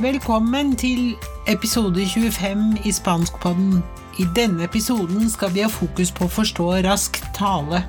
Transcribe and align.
Velkommen 0.00 0.70
til 0.80 1.10
episode 1.44 2.00
25 2.08 2.86
i 2.88 2.92
Spanskpodden. 2.94 3.82
I 4.16 4.24
denne 4.32 4.64
episoden 4.64 5.26
skal 5.28 5.52
vi 5.52 5.60
ha 5.60 5.68
fokus 5.68 6.08
på 6.16 6.24
å 6.24 6.32
forstå 6.38 6.68
rask 6.86 7.18
tale. 7.36 7.82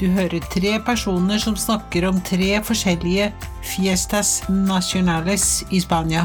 Du 0.00 0.06
hører 0.14 0.40
tre 0.54 0.78
personer 0.86 1.42
som 1.42 1.58
snakker 1.60 2.06
om 2.08 2.22
tre 2.24 2.62
forskjellige 2.64 3.28
fiestas 3.74 4.32
nacionales 4.48 5.60
i 5.68 5.82
Spania. 5.84 6.24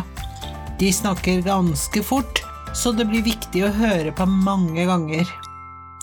De 0.79 0.93
snakker 0.96 1.43
ganske 1.43 2.05
fort, 2.14 2.39
så 2.71 2.96
det 2.96 3.09
blir 3.12 3.27
viktig 3.27 3.68
å 3.68 3.75
høre 3.75 4.16
på 4.16 4.32
mange 4.32 4.88
ganger. 4.88 5.27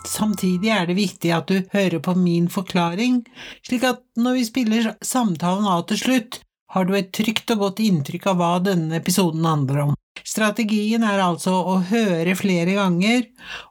Samtidig 0.04 0.68
er 0.68 0.92
det 0.92 1.00
viktig 1.00 1.32
at 1.32 1.48
du 1.48 1.64
hører 1.72 2.04
på 2.04 2.12
min 2.20 2.52
forklaring, 2.52 3.22
slik 3.64 3.88
at 3.88 4.04
når 4.20 4.42
vi 4.42 4.48
spiller 4.52 4.94
samtalen 5.00 5.64
av 5.64 5.86
til 5.88 6.04
slutt, 6.04 6.42
har 6.72 6.86
du 6.88 6.94
et 6.96 7.12
trygt 7.14 7.50
og 7.54 7.66
godt 7.66 7.82
inntrykk 7.84 8.30
av 8.32 8.38
hva 8.40 8.52
denne 8.64 8.96
episoden 8.98 9.44
handler 9.48 9.82
om. 9.86 9.96
Strategien 10.24 11.04
er 11.04 11.20
altså 11.24 11.54
å 11.72 11.78
høre 11.88 12.36
flere 12.38 12.76
ganger, 12.78 13.26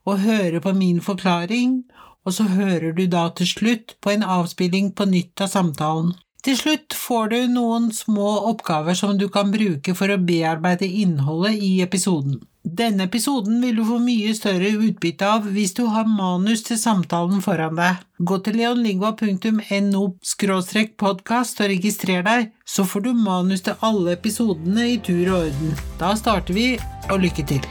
og 0.05 0.21
høre 0.25 0.61
på 0.63 0.73
min 0.77 0.99
forklaring, 1.03 1.81
og 2.25 2.35
så 2.35 2.45
hører 2.51 2.91
du 2.97 3.07
da 3.09 3.29
til 3.37 3.49
slutt 3.49 3.95
på 4.03 4.13
en 4.13 4.25
avspilling 4.25 4.91
på 4.97 5.07
nytt 5.09 5.41
av 5.41 5.49
samtalen. 5.53 6.13
Til 6.45 6.57
slutt 6.57 6.95
får 6.97 7.33
du 7.33 7.39
noen 7.53 7.91
små 7.93 8.29
oppgaver 8.49 8.97
som 8.97 9.17
du 9.17 9.27
kan 9.29 9.51
bruke 9.53 9.93
for 9.97 10.09
å 10.09 10.21
bearbeide 10.21 10.89
innholdet 10.89 11.61
i 11.61 11.75
episoden. 11.85 12.39
Denne 12.61 13.07
episoden 13.07 13.57
vil 13.61 13.75
du 13.75 13.81
få 13.87 13.95
mye 14.03 14.35
større 14.37 14.69
utbytte 14.85 15.25
av 15.25 15.47
hvis 15.49 15.73
du 15.73 15.87
har 15.89 16.05
manus 16.05 16.61
til 16.67 16.77
samtalen 16.77 17.41
foran 17.41 17.73
deg. 17.79 18.03
Gå 18.21 18.37
til 18.45 18.59
leonlingua.no 18.61 20.03
podkast 21.01 21.61
og 21.61 21.71
registrer 21.73 22.21
deg, 22.21 22.51
så 22.65 22.85
får 22.85 23.07
du 23.07 23.13
manus 23.17 23.65
til 23.65 23.73
alle 23.81 24.13
episodene 24.13 24.91
i 24.93 24.99
tur 25.01 25.33
og 25.33 25.47
orden. 25.47 25.73
Da 25.97 26.13
starter 26.13 26.53
vi, 26.53 26.77
og 27.09 27.25
lykke 27.25 27.47
til! 27.49 27.65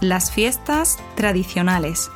Las 0.00 0.30
fiestas 0.30 0.98
tradicionales. 1.16 2.10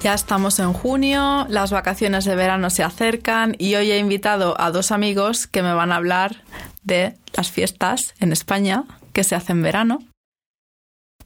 Ya 0.00 0.14
estamos 0.14 0.58
en 0.58 0.72
junio, 0.72 1.46
las 1.48 1.72
vacaciones 1.72 2.24
de 2.24 2.36
verano 2.36 2.70
se 2.70 2.84
acercan 2.84 3.56
y 3.58 3.74
hoy 3.74 3.90
he 3.90 3.98
invitado 3.98 4.54
a 4.60 4.70
dos 4.70 4.92
amigos 4.92 5.46
que 5.46 5.62
me 5.62 5.72
van 5.72 5.90
a 5.90 5.96
hablar 5.96 6.44
de 6.84 7.16
las 7.34 7.50
fiestas 7.50 8.14
en 8.20 8.30
España 8.30 8.84
que 9.12 9.24
se 9.24 9.34
hacen 9.34 9.58
en 9.58 9.62
verano. 9.62 9.98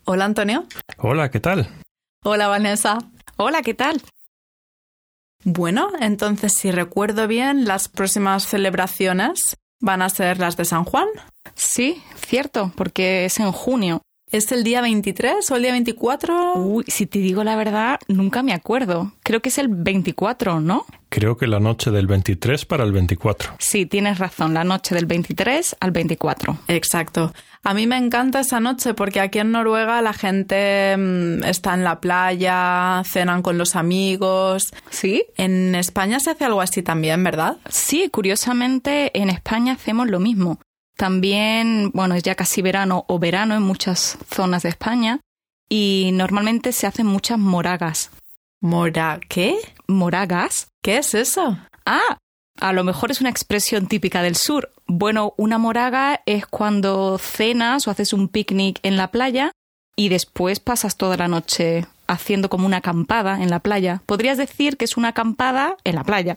Hola 0.04 0.24
Antonio. 0.24 0.64
Hola, 0.96 1.30
¿qué 1.30 1.40
tal? 1.40 1.68
Hola 2.24 2.48
Vanessa. 2.48 2.98
Hola, 3.36 3.62
¿qué 3.62 3.74
tal? 3.74 4.00
Bueno, 5.44 5.90
entonces 6.00 6.54
si 6.54 6.70
recuerdo 6.70 7.26
bien, 7.26 7.64
las 7.64 7.88
próximas 7.88 8.46
celebraciones 8.46 9.56
van 9.80 10.02
a 10.02 10.08
ser 10.08 10.38
las 10.38 10.56
de 10.56 10.64
San 10.64 10.84
Juan. 10.84 11.08
Sí, 11.54 12.02
cierto, 12.14 12.72
porque 12.76 13.24
es 13.24 13.40
en 13.40 13.52
junio. 13.52 14.02
¿Es 14.32 14.52
el 14.52 14.62
día 14.62 14.80
23 14.80 15.50
o 15.50 15.56
el 15.56 15.62
día 15.62 15.72
24? 15.72 16.54
Uy, 16.54 16.84
si 16.86 17.06
te 17.06 17.18
digo 17.18 17.42
la 17.42 17.56
verdad, 17.56 17.98
nunca 18.06 18.44
me 18.44 18.52
acuerdo. 18.52 19.12
Creo 19.24 19.42
que 19.42 19.48
es 19.48 19.58
el 19.58 19.66
24, 19.66 20.60
¿no? 20.60 20.86
Creo 21.08 21.36
que 21.36 21.48
la 21.48 21.58
noche 21.58 21.90
del 21.90 22.06
23 22.06 22.64
para 22.64 22.84
el 22.84 22.92
24. 22.92 23.54
Sí, 23.58 23.86
tienes 23.86 24.20
razón, 24.20 24.54
la 24.54 24.62
noche 24.62 24.94
del 24.94 25.06
23 25.06 25.78
al 25.80 25.90
24. 25.90 26.58
Exacto. 26.68 27.32
A 27.64 27.74
mí 27.74 27.88
me 27.88 27.96
encanta 27.96 28.38
esa 28.38 28.60
noche 28.60 28.94
porque 28.94 29.18
aquí 29.18 29.40
en 29.40 29.50
Noruega 29.50 30.00
la 30.00 30.12
gente 30.12 30.96
mm, 30.96 31.42
está 31.42 31.74
en 31.74 31.82
la 31.82 32.00
playa, 32.00 33.02
cenan 33.04 33.42
con 33.42 33.58
los 33.58 33.74
amigos. 33.74 34.72
¿Sí? 34.90 35.24
En 35.38 35.74
España 35.74 36.20
se 36.20 36.30
hace 36.30 36.44
algo 36.44 36.60
así 36.60 36.84
también, 36.84 37.24
¿verdad? 37.24 37.56
Sí, 37.68 38.08
curiosamente 38.12 39.10
en 39.20 39.28
España 39.28 39.72
hacemos 39.72 40.08
lo 40.08 40.20
mismo. 40.20 40.60
También, 41.00 41.92
bueno, 41.94 42.14
es 42.14 42.22
ya 42.22 42.34
casi 42.34 42.60
verano 42.60 43.06
o 43.08 43.18
verano 43.18 43.54
en 43.54 43.62
muchas 43.62 44.18
zonas 44.28 44.64
de 44.64 44.68
España 44.68 45.20
y 45.66 46.10
normalmente 46.12 46.72
se 46.72 46.86
hacen 46.86 47.06
muchas 47.06 47.38
moragas. 47.38 48.10
¿Mora 48.60 49.18
qué? 49.26 49.56
¿Moragas? 49.86 50.68
¿Qué 50.82 50.98
es 50.98 51.14
eso? 51.14 51.56
Ah, 51.86 52.18
a 52.60 52.72
lo 52.74 52.84
mejor 52.84 53.10
es 53.10 53.22
una 53.22 53.30
expresión 53.30 53.86
típica 53.86 54.20
del 54.20 54.36
sur. 54.36 54.72
Bueno, 54.86 55.32
una 55.38 55.56
moraga 55.56 56.20
es 56.26 56.44
cuando 56.44 57.16
cenas 57.16 57.88
o 57.88 57.90
haces 57.90 58.12
un 58.12 58.28
picnic 58.28 58.78
en 58.82 58.98
la 58.98 59.10
playa 59.10 59.52
y 59.96 60.10
después 60.10 60.60
pasas 60.60 60.98
toda 60.98 61.16
la 61.16 61.28
noche 61.28 61.86
haciendo 62.08 62.50
como 62.50 62.66
una 62.66 62.76
acampada 62.76 63.42
en 63.42 63.48
la 63.48 63.60
playa. 63.60 64.02
Podrías 64.04 64.36
decir 64.36 64.76
que 64.76 64.84
es 64.84 64.98
una 64.98 65.08
acampada 65.08 65.78
en 65.82 65.94
la 65.94 66.04
playa. 66.04 66.36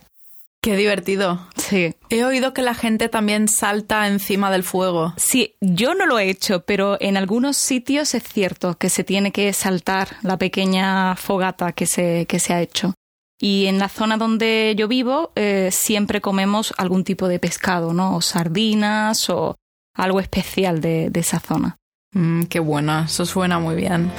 Qué 0.64 0.78
divertido. 0.78 1.46
Sí. 1.58 1.94
He 2.10 2.24
oído 2.24 2.54
que 2.54 2.62
la 2.62 2.74
gente 2.74 3.10
también 3.10 3.50
salta 3.50 4.08
encima 4.08 4.50
del 4.50 4.64
fuego. 4.64 5.14
Sí, 5.18 5.56
yo 5.60 5.94
no 5.94 6.06
lo 6.06 6.18
he 6.20 6.30
hecho, 6.30 6.64
pero 6.64 6.96
en 7.02 7.18
algunos 7.18 7.58
sitios 7.58 8.16
es 8.16 8.24
cierto 8.24 8.78
que 8.78 8.90
se 8.90 9.04
tiene 9.04 9.34
que 9.34 9.52
saltar 9.52 10.16
la 10.22 10.38
pequeña 10.38 11.18
fogata 11.18 11.74
que 11.74 11.86
se, 11.86 12.26
que 12.28 12.40
se 12.40 12.54
ha 12.54 12.62
hecho. 12.62 12.94
Y 13.42 13.66
en 13.66 13.78
la 13.78 13.90
zona 13.90 14.16
donde 14.16 14.74
yo 14.78 14.88
vivo 14.88 15.34
eh, 15.36 15.68
siempre 15.70 16.22
comemos 16.22 16.74
algún 16.78 17.04
tipo 17.04 17.28
de 17.28 17.40
pescado, 17.40 17.94
¿no? 17.94 18.16
O 18.16 18.22
sardinas 18.22 19.30
o 19.30 19.58
algo 19.94 20.22
especial 20.22 20.80
de, 20.80 21.10
de 21.10 21.20
esa 21.20 21.42
zona. 21.42 21.76
Mm, 22.14 22.44
qué 22.44 22.60
buena, 22.62 23.04
eso 23.08 23.26
suena 23.26 23.60
muy 23.60 23.76
bien. 23.76 24.14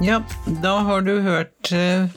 Ja, 0.00 0.20
da 0.62 0.78
har 0.84 1.00
du 1.00 1.20
hørt 1.24 1.70
eh, 1.72 2.10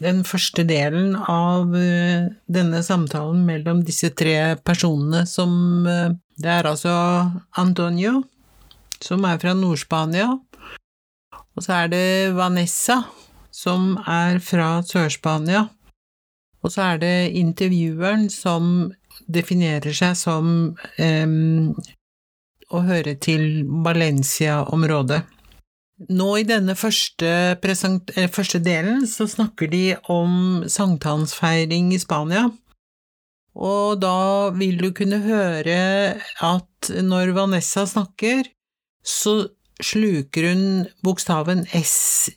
den 0.00 0.22
første 0.24 0.64
delen 0.64 1.12
av 1.20 1.74
eh, 1.76 2.30
denne 2.48 2.80
samtalen 2.80 3.42
mellom 3.44 3.82
disse 3.84 4.08
tre 4.16 4.56
personene 4.64 5.26
som 5.28 5.84
eh, 5.84 6.14
Det 6.40 6.48
er 6.48 6.68
altså 6.70 6.94
Antonio, 7.60 8.22
som 9.04 9.28
er 9.28 9.36
fra 9.40 9.52
Nord-Spania, 9.56 10.30
og 11.32 11.64
så 11.64 11.76
er 11.82 11.92
det 11.92 12.08
Vanessa, 12.36 13.02
som 13.52 13.94
er 14.08 14.40
fra 14.40 14.82
Sør-Spania, 14.84 15.66
og 16.64 16.72
så 16.72 16.90
er 16.94 17.04
det 17.04 17.14
intervjueren 17.36 18.28
som 18.32 18.90
definerer 19.32 19.96
seg 19.96 20.12
som 20.16 20.50
um, 20.76 21.72
å 22.68 22.84
høre 22.84 23.16
til 23.16 23.64
Valencia-området. 23.84 25.22
Nå 25.96 26.28
i 26.36 26.44
denne 26.44 26.74
første, 26.76 27.56
første, 27.62 28.58
delen 28.60 29.06
så 29.08 29.24
snakker 29.24 29.70
de 29.72 29.84
om 30.12 30.64
sankthansfeiring 30.68 31.94
i 31.96 32.00
Spania, 32.02 32.50
og 33.56 34.02
da 34.02 34.50
vil 34.52 34.76
du 34.76 34.90
kunne 34.92 35.22
høre 35.24 35.78
at 36.44 36.90
når 37.00 37.32
Vanessa 37.38 37.86
snakker, 37.88 38.44
så 39.00 39.48
sluker 39.80 40.50
hun 40.50 40.66
bokstaven 41.04 41.64
S 41.72 42.28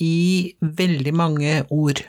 i 0.00 0.56
veldig 0.62 1.12
mange 1.12 1.58
ord. 1.68 2.00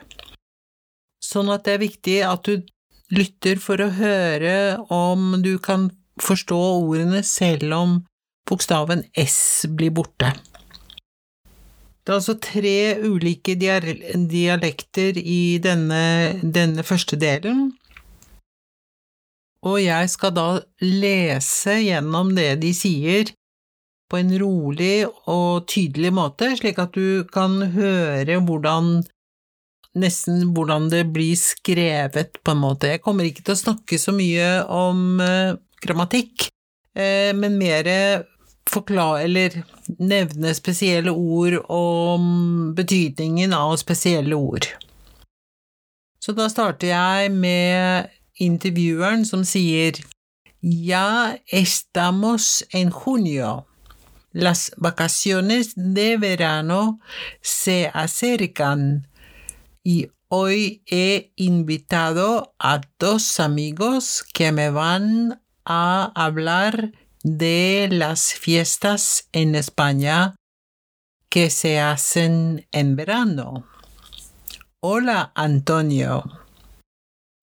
Sånn 1.20 1.52
at 1.52 1.68
det 1.68 1.76
er 1.76 1.84
viktig 1.84 2.16
at 2.24 2.48
du 2.48 2.64
lytter 3.12 3.60
for 3.60 3.76
å 3.84 3.92
høre 3.92 4.56
om 4.88 5.36
du 5.44 5.58
kan 5.60 5.90
forstå 6.24 6.62
ordene 6.80 7.20
selv 7.26 7.76
om 7.76 7.94
bokstaven 8.48 9.04
S 9.20 9.66
blir 9.68 9.92
borte. 9.92 10.32
Det 12.04 12.12
er 12.12 12.18
altså 12.18 12.34
tre 12.36 12.78
ulike 13.00 13.54
dialekter 13.56 15.16
i 15.16 15.56
denne, 15.64 16.02
denne 16.42 16.84
første 16.84 17.16
delen, 17.16 17.70
og 19.64 19.78
jeg 19.80 20.10
skal 20.12 20.34
da 20.36 20.48
lese 20.84 21.78
gjennom 21.86 22.34
det 22.36 22.50
de 22.60 22.74
sier 22.76 23.32
på 24.12 24.20
en 24.20 24.34
rolig 24.42 25.06
og 25.32 25.64
tydelig 25.70 26.12
måte, 26.12 26.50
slik 26.58 26.78
at 26.82 26.92
du 26.92 27.24
kan 27.32 27.56
høre 27.72 28.36
hvordan 28.44 28.98
nesten 29.98 30.50
hvordan 30.54 30.90
det 30.92 31.04
blir 31.14 31.38
skrevet, 31.38 32.36
på 32.42 32.52
en 32.52 32.60
måte. 32.60 32.90
Jeg 32.92 33.02
kommer 33.04 33.26
ikke 33.26 33.44
til 33.46 33.54
å 33.54 33.62
snakke 33.62 33.98
så 34.00 34.12
mye 34.14 34.48
om 34.68 35.22
eh, 35.22 35.54
grammatikk, 35.84 36.48
eh, 36.98 37.30
men 37.36 37.56
mer 37.60 37.88
forklare 38.70 39.24
eller 39.26 39.58
nevne 39.98 40.54
spesielle 40.56 41.12
ord 41.12 41.58
om 41.72 42.72
betydningen 42.76 43.52
av 43.52 43.76
spesielle 43.80 44.36
ord. 44.36 44.68
Så 46.20 46.32
da 46.32 46.48
starter 46.48 46.88
jeg 46.88 47.32
med 47.32 48.10
intervjueren 48.40 49.26
som 49.28 49.44
sier 49.44 50.00
Ja 50.64 51.36
estamos 51.52 52.62
en 52.72 52.90
junio. 52.90 53.66
Las 54.32 54.70
vacaciones 54.76 55.74
de 55.76 56.16
verano 56.16 56.98
se 57.42 57.90
acercan 57.92 59.06
y 59.84 60.08
hoy 60.28 60.82
he 60.86 61.32
invitado 61.36 62.54
a 62.58 62.80
dos 62.98 63.38
amigos 63.38 64.24
que 64.32 64.50
me 64.50 64.70
van 64.70 65.40
a 65.64 66.10
hablar 66.16 66.92
de 67.24 67.88
las 67.90 68.34
fiestas 68.34 69.28
en 69.32 69.54
España 69.54 70.36
que 71.28 71.50
se 71.50 71.80
hacen 71.80 72.68
en 72.70 72.94
verano. 72.94 73.66
Hola, 74.80 75.32
Antonio. 75.34 76.22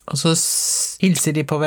Og 0.07 0.17
så 0.17 0.35
hilser 0.99 1.31
de 1.31 1.43
på 1.43 1.57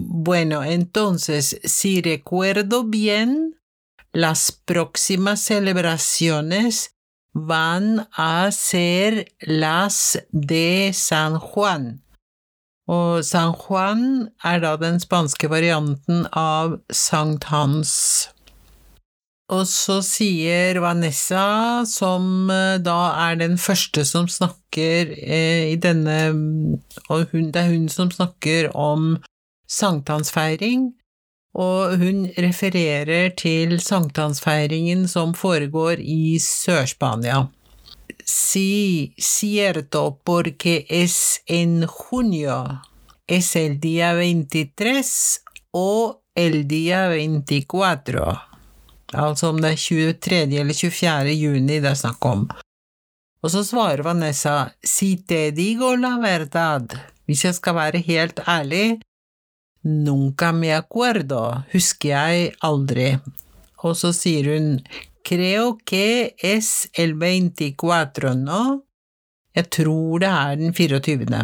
Bueno, 0.00 0.62
entonces, 0.62 1.60
si 1.64 2.02
recuerdo 2.02 2.84
bien, 2.84 3.60
las 4.12 4.52
próximas 4.52 5.40
celebraciones 5.40 6.90
van 7.32 8.08
a 8.12 8.50
ser 8.52 9.34
las 9.40 10.24
de 10.30 10.92
San 10.94 11.38
Juan. 11.38 12.07
Og 12.88 13.24
San 13.24 13.52
Juan 13.52 14.30
er 14.44 14.62
da 14.64 14.72
den 14.80 14.96
spanske 15.02 15.50
varianten 15.52 16.24
av 16.32 16.78
Sankt 16.88 17.50
Hans. 17.52 17.94
Og 19.48 19.64
så 19.68 19.98
sier 20.04 20.76
Vanessa, 20.84 21.84
som 21.88 22.50
eh, 22.52 22.76
da 22.84 22.98
er 23.28 23.38
den 23.40 23.56
første 23.60 24.04
som 24.04 24.28
snakker 24.28 25.14
eh, 25.16 25.72
i 25.72 25.76
denne 25.80 26.18
Og 27.08 27.32
hun, 27.32 27.48
det 27.52 27.62
er 27.62 27.72
hun 27.72 27.88
som 27.92 28.12
snakker 28.12 28.68
om 28.76 29.16
sankthansfeiring, 29.68 30.90
og 31.58 31.96
hun 32.00 32.26
refererer 32.40 33.32
til 33.36 33.76
sankthansfeiringen 33.80 35.06
som 35.08 35.34
foregår 35.36 36.00
i 36.00 36.38
Sør-Spania. 36.40 37.46
Sí, 38.30 39.14
cierto, 39.16 40.20
porque 40.22 40.84
es 40.90 41.42
en 41.46 41.86
junio. 41.86 42.82
Es 43.26 43.56
el 43.56 43.80
día 43.80 44.12
23 44.12 45.44
o 45.70 46.20
el 46.34 46.68
día 46.68 47.08
24. 47.08 48.38
Altså 49.14 49.48
om 49.48 49.60
det 49.60 49.78
23. 49.78 50.60
eller 50.60 50.74
24. 50.74 51.32
juni 51.32 51.80
det 51.80 51.88
er 51.88 51.94
snakk 51.94 52.26
om. 52.26 52.48
Vanessa, 54.02 54.74
si 54.82 55.16
te 55.16 55.50
digo 55.50 55.96
la 55.96 56.18
verdad, 56.18 56.84
hvis 57.24 57.44
jeg 57.44 57.54
skal 57.54 59.00
nunca 59.82 60.52
me 60.52 60.74
acuerdo, 60.74 61.62
husker 61.72 62.08
jeg 62.08 62.52
aldri. 62.60 63.16
Og 63.78 63.96
så 63.96 64.12
sier 64.12 64.52
hun, 64.52 64.80
creo 65.28 65.76
que 65.84 66.36
es 66.38 66.88
el 66.94 67.14
24, 67.14 68.34
no? 68.34 68.86
Jeg 69.54 69.68
tror 69.68 70.22
det 70.22 70.28
er 70.28 70.54
den 70.56 70.72
24. 70.72 71.40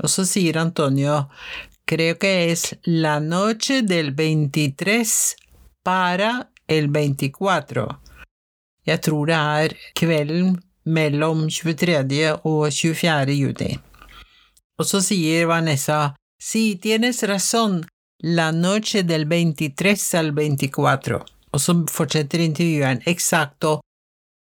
Og 0.00 0.08
så 0.08 0.24
sier 0.24 0.56
Antonio, 0.56 1.28
creo 1.84 2.16
que 2.16 2.52
es 2.52 2.74
la 2.84 3.18
noche 3.20 3.82
del 3.82 4.12
23 4.16 5.36
para 5.84 6.48
el 6.66 6.88
24. 6.88 7.84
Jeg 8.86 9.02
tror 9.04 9.26
det 9.26 9.36
er 9.36 9.76
kvelden 9.94 10.56
mellom 10.86 11.44
23. 11.50 12.40
og 12.40 12.72
24. 12.72 13.36
juni. 13.36 13.76
Og 14.78 14.88
så 14.88 15.02
sier 15.04 15.44
Vanessa, 15.46 16.14
si, 16.40 16.78
tienes 16.80 17.20
razón, 17.28 17.82
la 18.22 18.50
noche 18.50 19.02
del 19.04 19.28
23 19.28 20.14
al 20.14 20.32
24. 20.32 21.20
Og 21.52 21.60
så 21.60 21.74
fortsetter 21.90 22.40
intervjueren, 22.40 23.02
exacto. 23.06 23.80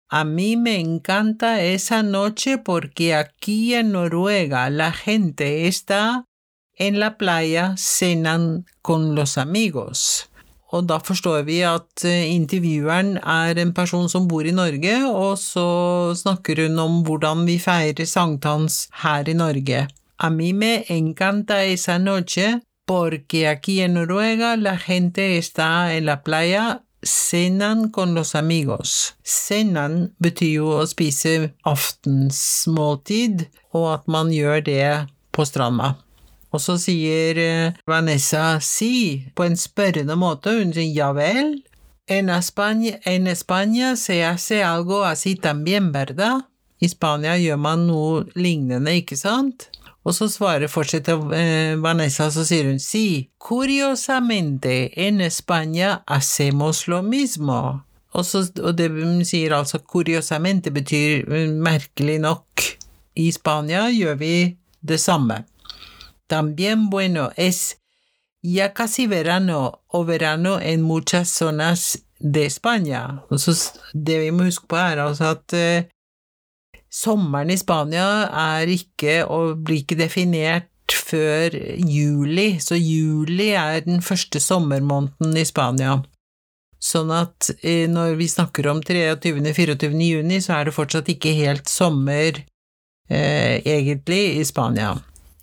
A 0.09 0.23
mí 0.23 0.55
me 0.55 0.79
encanta 0.79 1.61
esa 1.61 2.01
noche 2.03 2.57
porque 2.57 3.13
aquí 3.15 3.73
en 3.73 3.91
Noruega 3.91 4.69
la 4.69 4.91
gente 4.93 5.67
está 5.67 6.23
en 6.75 6.99
la 6.99 7.17
playa 7.17 7.75
cenan 7.77 8.65
con 8.81 9.15
los 9.15 9.37
amigos. 9.37 10.29
Og 10.67 10.87
da 10.87 10.97
forstår 10.99 11.45
vi 11.47 11.61
at 11.63 12.03
eh, 12.03 12.27
intervjueren 12.35 13.17
er 13.23 13.59
en 13.61 13.71
person 13.73 14.09
som 14.11 14.27
bor 14.27 14.43
i 14.43 14.51
Norge, 14.51 14.95
og 15.07 15.37
så 15.39 15.67
snakker 16.15 16.65
hun 16.65 16.79
om 16.83 16.97
hvordan 17.07 17.45
vi 17.47 17.55
feirer 17.59 18.05
sankthans 18.05 18.89
her 19.03 19.29
i 19.31 19.35
Norge. 19.35 19.87
A 20.19 20.29
mí 20.29 20.51
me 20.53 20.83
encanta 20.89 21.63
esa 21.63 21.97
noche 21.99 22.61
porque 22.85 23.47
aquí 23.47 23.79
en 23.81 23.93
Noruega 23.93 24.55
la 24.57 24.77
gente 24.77 25.37
está 25.37 25.95
en 25.95 26.05
la 26.05 26.23
playa 26.23 26.83
cenan 27.03 27.89
con 27.89 28.13
los 28.15 28.35
amigos. 28.35 29.15
Cenan 29.23 30.15
betyr 30.19 30.53
jo 30.59 30.73
å 30.79 30.87
spise 30.89 31.53
aftensmåltid, 31.67 33.47
og 33.75 33.87
at 33.93 34.11
man 34.11 34.33
gjør 34.33 34.63
det 34.65 34.89
på 35.35 35.45
stranda. 35.45 35.95
Og 36.53 36.63
så 36.63 36.77
sier 36.79 37.37
eh, 37.37 37.79
Vanessa 37.87 38.57
si 38.63 39.27
på 39.35 39.45
en 39.45 39.57
spørrende 39.59 40.15
måte, 40.17 40.55
hun 40.57 40.73
sier 40.73 40.93
ja 40.95 41.11
vel. 41.15 41.57
En 42.07 42.29
España, 42.31 43.01
en 43.03 43.27
España 43.27 43.95
se 43.95 44.23
hace 44.23 44.63
algo 44.63 45.03
así 45.03 45.35
también, 45.35 45.91
verdad? 45.91 46.47
I 46.79 46.87
Spania 46.87 47.33
gjør 47.41 47.57
man 47.59 47.87
noe 47.89 48.21
lignende, 48.37 48.93
ikke 49.01 49.17
sant? 49.17 49.67
Og 50.07 50.15
så 50.15 50.29
svarer 50.31 50.71
fortsetter 50.71 51.19
eh, 51.35 51.73
Vanessa, 51.83 52.29
så 52.31 52.45
sier 52.47 52.69
hun 52.69 52.79
si, 52.79 53.27
curiosamente, 53.43 54.87
en 54.95 55.19
España 55.21 55.97
hacemos 56.07 56.85
lo 56.87 57.01
mismo. 57.03 57.81
Og, 58.15 58.23
så, 58.25 58.45
og 58.63 58.77
det 58.77 58.87
hun 58.93 59.25
sier 59.27 59.57
altså 59.57 59.81
curiosamente 59.83 60.71
betyr 60.71 61.27
eh, 61.27 61.51
merkelig 61.51 62.21
nok. 62.23 62.63
I 63.19 63.31
Spania 63.35 63.89
gjør 63.91 64.15
vi 64.21 64.33
det 64.79 65.01
samme. 65.03 65.43
También, 66.27 66.89
bueno, 66.89 67.31
es 67.35 67.75
ya 68.41 68.73
casi 68.73 69.07
verano 69.07 69.83
o 69.87 70.05
verano 70.05 70.59
en 70.59 70.81
muchas 70.81 71.29
zonas 71.29 71.97
de 72.19 72.45
España. 72.45 73.19
Og 73.29 73.39
så 73.39 73.51
det 73.93 74.21
vi 74.23 74.31
må 74.31 74.47
huske 74.47 74.67
på 74.67 74.75
er 74.75 75.03
altså 75.03 75.35
at 75.35 75.53
sommeren 76.97 77.51
i 77.53 77.57
Spania 77.59 78.07
er 78.31 78.71
ikke 78.71 79.21
og 79.29 79.63
blir 79.65 79.83
ikke 79.83 79.99
definert 79.99 80.71
før 80.91 81.55
juli, 81.83 82.57
så 82.63 82.77
juli 82.79 83.51
er 83.59 83.81
den 83.85 84.01
første 84.01 84.39
sommermåneden 84.43 85.35
i 85.37 85.45
Spania. 85.47 85.97
Sånn 86.77 87.11
at 87.11 87.49
eh, 87.65 87.87
når 87.89 88.15
vi 88.19 88.29
snakker 88.29 88.69
om 88.71 88.79
23.-24. 88.85 89.89
juni, 89.97 90.39
så 90.43 90.59
er 90.59 90.69
det 90.69 90.75
fortsatt 90.77 91.09
ikke 91.11 91.33
helt 91.39 91.69
sommer 91.71 92.37
eh, 92.37 93.57
egentlig 93.65 94.37
i 94.37 94.45
Spania. 94.45 94.93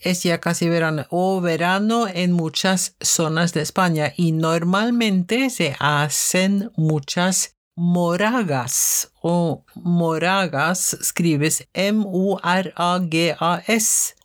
Es 0.05 0.21
ya 0.25 0.37
casi 0.39 0.69
verano 0.69 1.07
o 1.11 1.41
verano 1.41 2.05
en 2.07 2.33
muchas 2.33 2.93
zonas 3.03 3.53
de 3.53 3.63
España 3.63 4.13
y 4.17 4.33
normalmente 4.33 5.49
se 5.51 5.75
hacen 5.81 6.71
muchas 6.77 7.54
moragas. 7.79 9.07
Og 9.27 9.63
moragas 9.75 10.95
skrives 11.07 11.63
M-O-R-A-G-A-S, 11.75 12.69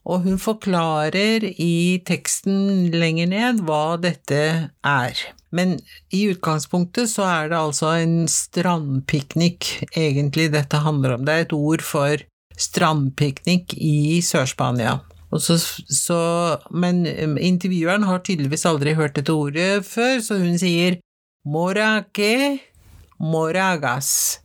og 0.09 0.21
hun 0.25 0.37
forklarer 0.41 1.43
i 1.49 2.01
teksten 2.05 2.91
lenger 2.93 3.27
ned 3.33 3.61
hva 3.67 3.97
dette 4.01 4.69
er. 4.85 5.13
Men 5.49 5.79
i 6.13 6.29
utgangspunktet 6.29 7.09
så 7.09 7.23
er 7.25 7.49
det 7.49 7.57
altså 7.57 7.87
en 7.97 8.27
strandpiknik 8.29 9.87
egentlig 9.97 10.51
dette 10.53 10.77
handler 10.85 11.15
om. 11.17 11.25
Det 11.25 11.33
er 11.33 11.41
et 11.47 11.53
ord 11.57 11.81
for 11.85 12.21
strandpiknik 12.59 13.73
i 13.73 14.21
Sør-Spania. 14.25 14.99
Men 16.69 17.05
intervjueren 17.37 18.03
har 18.09 18.19
tydeligvis 18.25 18.65
aldri 18.69 18.93
hørt 18.97 19.15
dette 19.17 19.33
ordet 19.33 19.85
før, 19.85 20.19
så 20.25 20.37
hun 20.41 20.57
sier 20.61 20.97
Mora 21.49 22.03
moragas. 23.19 24.43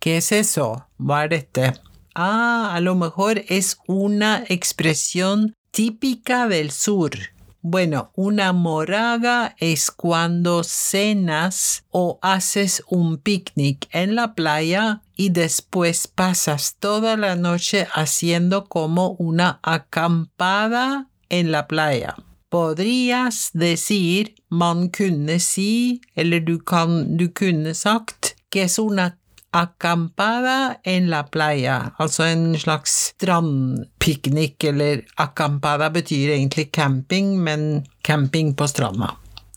¿Qué 0.00 0.16
es 0.16 0.32
eso? 0.32 0.86
Hva 0.98 1.28
dette? 1.28 1.80
Ah, 2.14 2.72
a 2.74 2.80
lo 2.80 2.94
mejor 2.94 3.44
es 3.48 3.78
una 3.86 4.42
expresión 4.48 5.54
típica 5.70 6.48
del 6.48 6.70
sur. 6.70 7.12
Bueno, 7.60 8.12
una 8.14 8.52
moraga 8.52 9.56
es 9.58 9.90
cuando 9.90 10.62
cenas 10.62 11.84
o 11.90 12.18
haces 12.22 12.82
un 12.88 13.18
picnic 13.18 13.88
en 13.90 14.14
la 14.14 14.34
playa 14.34 15.02
y 15.16 15.30
después 15.30 16.06
pasas 16.06 16.76
toda 16.78 17.16
la 17.16 17.34
noche 17.34 17.88
haciendo 17.92 18.66
como 18.66 19.16
una 19.18 19.58
acampada 19.62 21.08
en 21.28 21.50
la 21.50 21.66
playa. 21.66 22.14
Podrías 22.48 23.50
decir, 23.52 24.34
man 24.50 24.88
kunne 24.90 25.40
si, 25.40 26.00
eller 26.14 26.40
du, 26.40 26.58
kan, 26.58 27.16
du 27.16 27.28
kunne 27.34 27.74
sagt, 27.74 28.36
que 28.50 28.62
es 28.62 28.78
una 28.78 29.16
acampada 29.50 30.80
en 30.84 31.10
la 31.10 31.24
playa, 31.26 31.92
altså 31.98 32.24
en 32.28 32.58
slags 32.58 32.92
strandpiknik, 33.14 34.64
eller 34.64 35.02
acampada 35.16 35.90
betyr 35.90 36.34
egentlig 36.36 36.70
camping, 36.72 37.36
men 37.42 37.86
camping 38.02 38.54
på 38.54 38.66
stranda. 38.66 39.14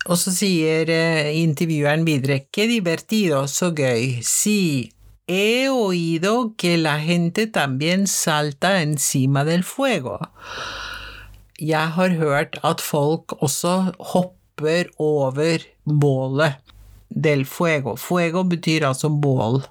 Og 0.10 0.17
så 0.17 0.31
sier 0.34 0.89
eh, 0.89 1.36
intervjueren 1.43 2.05
videre, 2.08 2.46
que 2.50 2.65
divertido, 2.69 3.43
så 3.48 3.69
gøy, 3.75 4.24
si, 4.25 4.89
he 5.29 5.69
oído 5.69 6.55
que 6.58 6.77
la 6.77 6.98
gente 7.00 7.46
también 7.46 8.08
salta 8.08 8.81
encima 8.81 9.46
del 9.46 9.63
fuego. 9.63 10.17
Jeg 11.61 11.91
har 11.95 12.09
hørt 12.09 12.59
at 12.63 12.81
folk 12.81 13.33
også 13.41 13.93
hopper 13.99 14.83
over 14.97 15.59
bålet. 15.85 16.53
Del 17.09 17.45
fuego. 17.45 17.95
Fuego 17.95 18.43
betyr 18.43 18.87
altså 18.87 19.09
bål. 19.09 19.63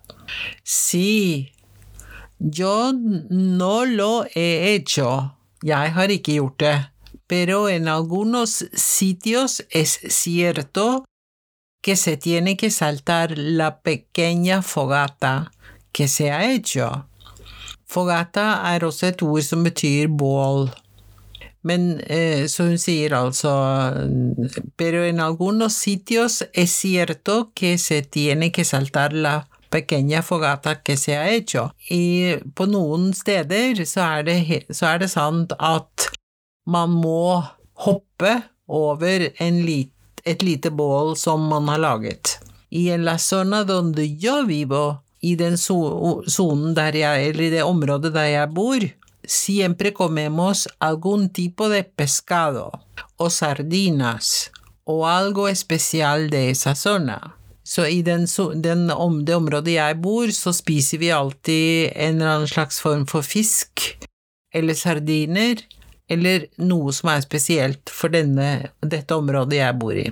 Si, 0.65 1.53
yo 2.41 2.93
no 3.31 3.85
lo 3.85 4.25
he 4.35 4.75
hecho. 4.75 5.29
Jeg 5.65 5.93
har 5.93 6.09
ikke. 6.09 6.87
Pero 7.29 7.69
en 7.69 7.89
algunos 7.89 8.65
sitios 8.75 9.63
es 9.71 9.99
cierto 10.09 11.05
que 11.83 11.97
se 11.97 12.17
tiene 12.17 12.57
que 12.57 12.71
saltar 12.71 13.39
la 13.39 13.81
pequeña 13.83 14.63
fogata 14.63 15.53
que 15.93 16.09
se 16.09 16.31
ha 16.31 16.53
hecho. 16.53 17.05
Fogata 17.87 18.75
er 18.75 18.85
også 18.85 19.07
et 19.07 19.23
ord 19.23 19.43
som 19.43 19.65
betyr. 19.65 20.09
Men 21.63 22.01
eh, 22.07 22.47
så 22.47 22.69
hun 22.69 22.79
sier 22.79 23.17
altså 23.19 23.51
Pero 24.79 25.03
en 25.05 25.21
algunos 25.21 25.75
sitios 25.75 26.45
es 26.53 26.71
cierto 26.71 27.51
que 27.55 27.79
se 27.79 28.03
tiene 28.03 28.53
que 28.53 28.65
saltar 28.65 29.13
la 29.13 29.49
pequeña 29.71 30.23
fogata 30.23 30.83
que 30.83 30.97
se 30.97 31.17
ha 31.17 31.31
hecho. 31.31 31.71
I, 31.91 32.37
på 32.55 32.67
noen 32.67 33.13
steder 33.15 33.85
så 33.85 34.07
er, 34.19 34.23
det, 34.29 34.63
så 34.71 34.95
er 34.95 35.03
det 35.05 35.11
sant 35.13 35.53
at 35.59 36.09
man 36.69 36.93
må 36.93 37.43
hoppe 37.85 38.35
over 38.69 39.29
lit, 39.65 39.93
et 40.25 40.43
lite 40.43 40.71
bål 40.71 41.17
som 41.17 41.49
man 41.49 41.69
har 41.69 41.79
laget. 41.79 42.39
I 42.71 42.91
en 42.93 43.05
la 43.05 43.19
zona 43.19 43.65
donde 43.65 44.05
yo 44.05 44.43
vivo, 44.47 45.01
i 45.21 45.35
den 45.35 45.57
sonen 45.57 46.75
der 46.77 46.95
jeg, 46.95 47.29
eller 47.29 47.45
i 47.45 47.51
det 47.51 47.63
området 47.65 48.13
der 48.15 48.29
jeg 48.29 48.55
bor, 48.55 48.85
siempre 49.29 49.93
comemos 49.93 50.69
algún 50.79 51.29
tipo 51.29 51.69
de 51.69 51.85
pescado 51.85 52.73
o 53.17 53.31
sardinas 53.31 54.51
o 54.85 55.07
algo 55.07 55.49
especial 55.49 56.31
de 56.31 56.51
esa 56.51 56.75
zona. 56.75 57.37
Så 57.63 57.87
i 57.87 58.03
den, 58.03 58.27
den, 58.55 58.91
om, 58.91 59.25
det 59.25 59.35
området 59.37 59.75
jeg 59.75 59.99
bor, 60.01 60.31
så 60.33 60.55
spiser 60.57 60.99
vi 60.99 61.11
alltid 61.13 61.93
en 61.93 62.17
eller 62.17 62.31
annen 62.39 62.49
slags 62.49 62.81
form 62.81 63.05
for 63.07 63.21
fisk 63.21 63.99
eller 64.55 64.73
sardiner, 64.73 65.61
eller 66.09 66.47
noe 66.57 66.95
som 66.97 67.11
er 67.13 67.21
spesielt 67.21 67.93
for 67.93 68.09
denne, 68.09 68.73
dette 68.81 69.13
området 69.13 69.61
jeg 69.61 69.77
bor 69.77 69.93
i. 69.93 70.07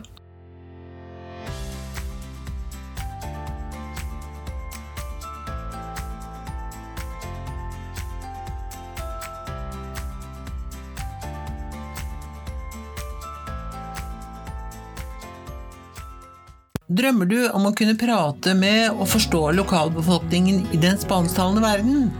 Drømmer 16.86 17.26
du 17.26 17.40
om 17.50 17.64
å 17.66 17.72
kunne 17.74 17.96
prate 17.98 18.52
med 18.54 18.92
og 18.92 19.08
forstå 19.10 19.40
lokalbefolkningen 19.56 20.68
i 20.70 20.78
den 20.78 20.94
spansktalende 21.00 21.64
verden? 21.64 22.12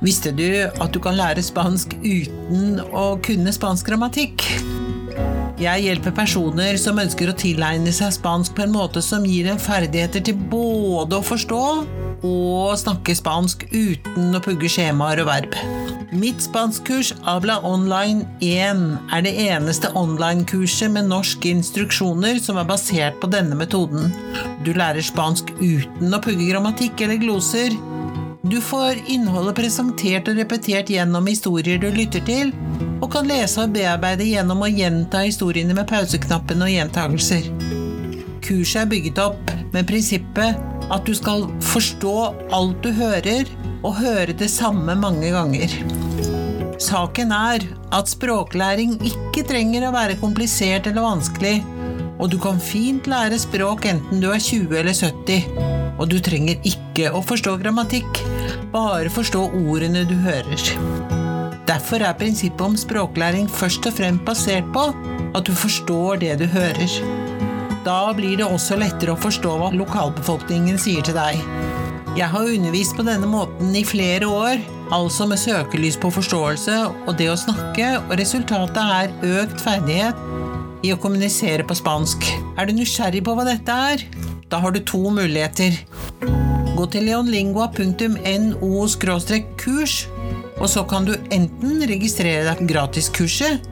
Visste 0.00 0.32
du 0.32 0.46
at 0.64 0.94
du 0.94 0.98
kan 1.04 1.18
lære 1.18 1.44
spansk 1.44 1.92
uten 2.00 2.78
å 2.88 3.18
kunne 3.20 3.52
spansk 3.52 3.90
grammatikk? 3.90 4.46
Jeg 5.60 5.84
hjelper 5.84 6.16
personer 6.16 6.80
som 6.80 6.96
ønsker 7.02 7.28
å 7.28 7.36
tilegne 7.36 7.92
seg 7.92 8.14
spansk 8.16 8.56
på 8.56 8.64
en 8.64 8.72
måte 8.78 9.04
som 9.04 9.28
gir 9.28 9.50
dem 9.50 9.60
ferdigheter 9.60 10.24
til 10.24 10.40
både 10.40 11.20
å 11.20 11.26
forstå 11.28 11.62
og 12.26 12.78
snakke 12.80 13.14
spansk 13.16 13.66
uten 13.72 14.34
å 14.34 14.42
pugge 14.44 14.70
skjemaer 14.72 15.22
og 15.22 15.30
verb. 15.30 15.58
Mitt 16.08 16.40
spanskkurs 16.40 17.10
Abla 17.28 17.58
Online 17.68 18.24
1 18.40 18.78
er 19.12 19.24
det 19.26 19.34
eneste 19.42 19.90
online-kurset 19.92 20.88
med 20.94 21.10
norske 21.10 21.50
instruksjoner 21.52 22.40
som 22.40 22.56
er 22.56 22.68
basert 22.70 23.18
på 23.20 23.28
denne 23.28 23.58
metoden. 23.58 24.08
Du 24.64 24.72
lærer 24.72 25.04
spansk 25.04 25.52
uten 25.60 26.16
å 26.16 26.22
pugge 26.24 26.48
grammatikk 26.48 27.04
eller 27.04 27.20
gloser. 27.20 27.76
Du 28.48 28.56
får 28.64 29.02
innholdet 29.12 29.58
presentert 29.58 30.30
og 30.32 30.40
repetert 30.40 30.88
gjennom 30.88 31.28
historier 31.28 31.76
du 31.82 31.90
lytter 31.92 32.24
til, 32.24 32.54
og 33.02 33.10
kan 33.12 33.28
lese 33.28 33.66
og 33.66 33.74
bearbeide 33.76 34.24
gjennom 34.24 34.64
å 34.64 34.70
gjenta 34.72 35.26
historiene 35.26 35.76
med 35.76 35.90
pauseknappen 35.90 36.64
og 36.64 36.72
gjentagelser. 36.72 37.52
Kurset 38.48 38.86
er 38.86 38.88
bygget 38.88 39.20
opp 39.20 39.52
med 39.74 39.84
prinsippet 39.90 40.67
at 40.94 41.06
du 41.06 41.14
skal 41.16 41.46
forstå 41.64 42.14
alt 42.54 42.82
du 42.84 42.92
hører, 42.96 43.48
og 43.86 43.98
høre 44.00 44.34
det 44.34 44.50
samme 44.50 44.96
mange 44.98 45.30
ganger. 45.30 45.74
Saken 46.82 47.32
er 47.34 47.64
at 47.94 48.10
språklæring 48.10 48.96
ikke 49.06 49.44
trenger 49.46 49.88
å 49.88 49.94
være 49.94 50.18
komplisert 50.20 50.86
eller 50.90 51.06
vanskelig, 51.06 51.56
og 52.18 52.30
du 52.32 52.38
kan 52.42 52.58
fint 52.62 53.06
lære 53.10 53.38
språk 53.38 53.86
enten 53.90 54.22
du 54.22 54.30
er 54.32 54.42
20 54.42 54.74
eller 54.80 54.96
70. 54.96 55.46
Og 55.98 56.06
du 56.10 56.18
trenger 56.22 56.58
ikke 56.66 57.10
å 57.14 57.22
forstå 57.26 57.56
grammatikk, 57.62 58.22
bare 58.74 59.10
forstå 59.10 59.44
ordene 59.64 60.04
du 60.06 60.14
hører. 60.22 60.66
Derfor 61.68 62.02
er 62.02 62.16
prinsippet 62.18 62.64
om 62.64 62.78
språklæring 62.78 63.50
først 63.50 63.86
og 63.90 63.98
fremst 63.98 64.24
basert 64.26 64.70
på 64.74 64.88
at 65.34 65.44
du 65.46 65.52
forstår 65.54 66.22
det 66.22 66.38
du 66.40 66.46
hører. 66.50 67.17
Da 67.86 68.12
blir 68.16 68.38
det 68.40 68.46
også 68.46 68.78
lettere 68.80 69.14
å 69.14 69.20
forstå 69.20 69.52
hva 69.60 69.70
lokalbefolkningen 69.74 70.78
sier 70.80 71.04
til 71.06 71.16
deg. 71.18 71.38
Jeg 72.18 72.32
har 72.32 72.50
undervist 72.50 72.96
på 72.98 73.04
denne 73.06 73.28
måten 73.30 73.70
i 73.78 73.84
flere 73.86 74.26
år, 74.26 74.62
altså 74.94 75.26
med 75.30 75.38
søkelys 75.38 75.98
på 76.00 76.10
forståelse 76.10 76.78
og 76.88 77.12
det 77.20 77.28
å 77.30 77.36
snakke, 77.38 77.92
og 78.00 78.16
resultatet 78.18 78.80
er 78.82 79.12
økt 79.44 79.62
ferdighet 79.62 80.18
i 80.82 80.90
å 80.94 80.98
kommunisere 80.98 81.66
på 81.66 81.76
spansk. 81.78 82.26
Er 82.58 82.66
du 82.66 82.74
nysgjerrig 82.74 83.22
på 83.26 83.36
hva 83.38 83.46
dette 83.46 83.78
er? 83.92 84.02
Da 84.50 84.58
har 84.62 84.74
du 84.74 84.80
to 84.82 85.10
muligheter. 85.14 85.78
Gå 86.74 86.86
til 86.90 87.06
leonlingua.no 87.10 88.86
kurs, 89.58 89.94
og 90.58 90.68
så 90.70 90.84
kan 90.90 91.06
du 91.06 91.14
enten 91.34 91.82
registrere 91.86 92.46
deg 92.50 92.66
gratiskurset, 92.70 93.62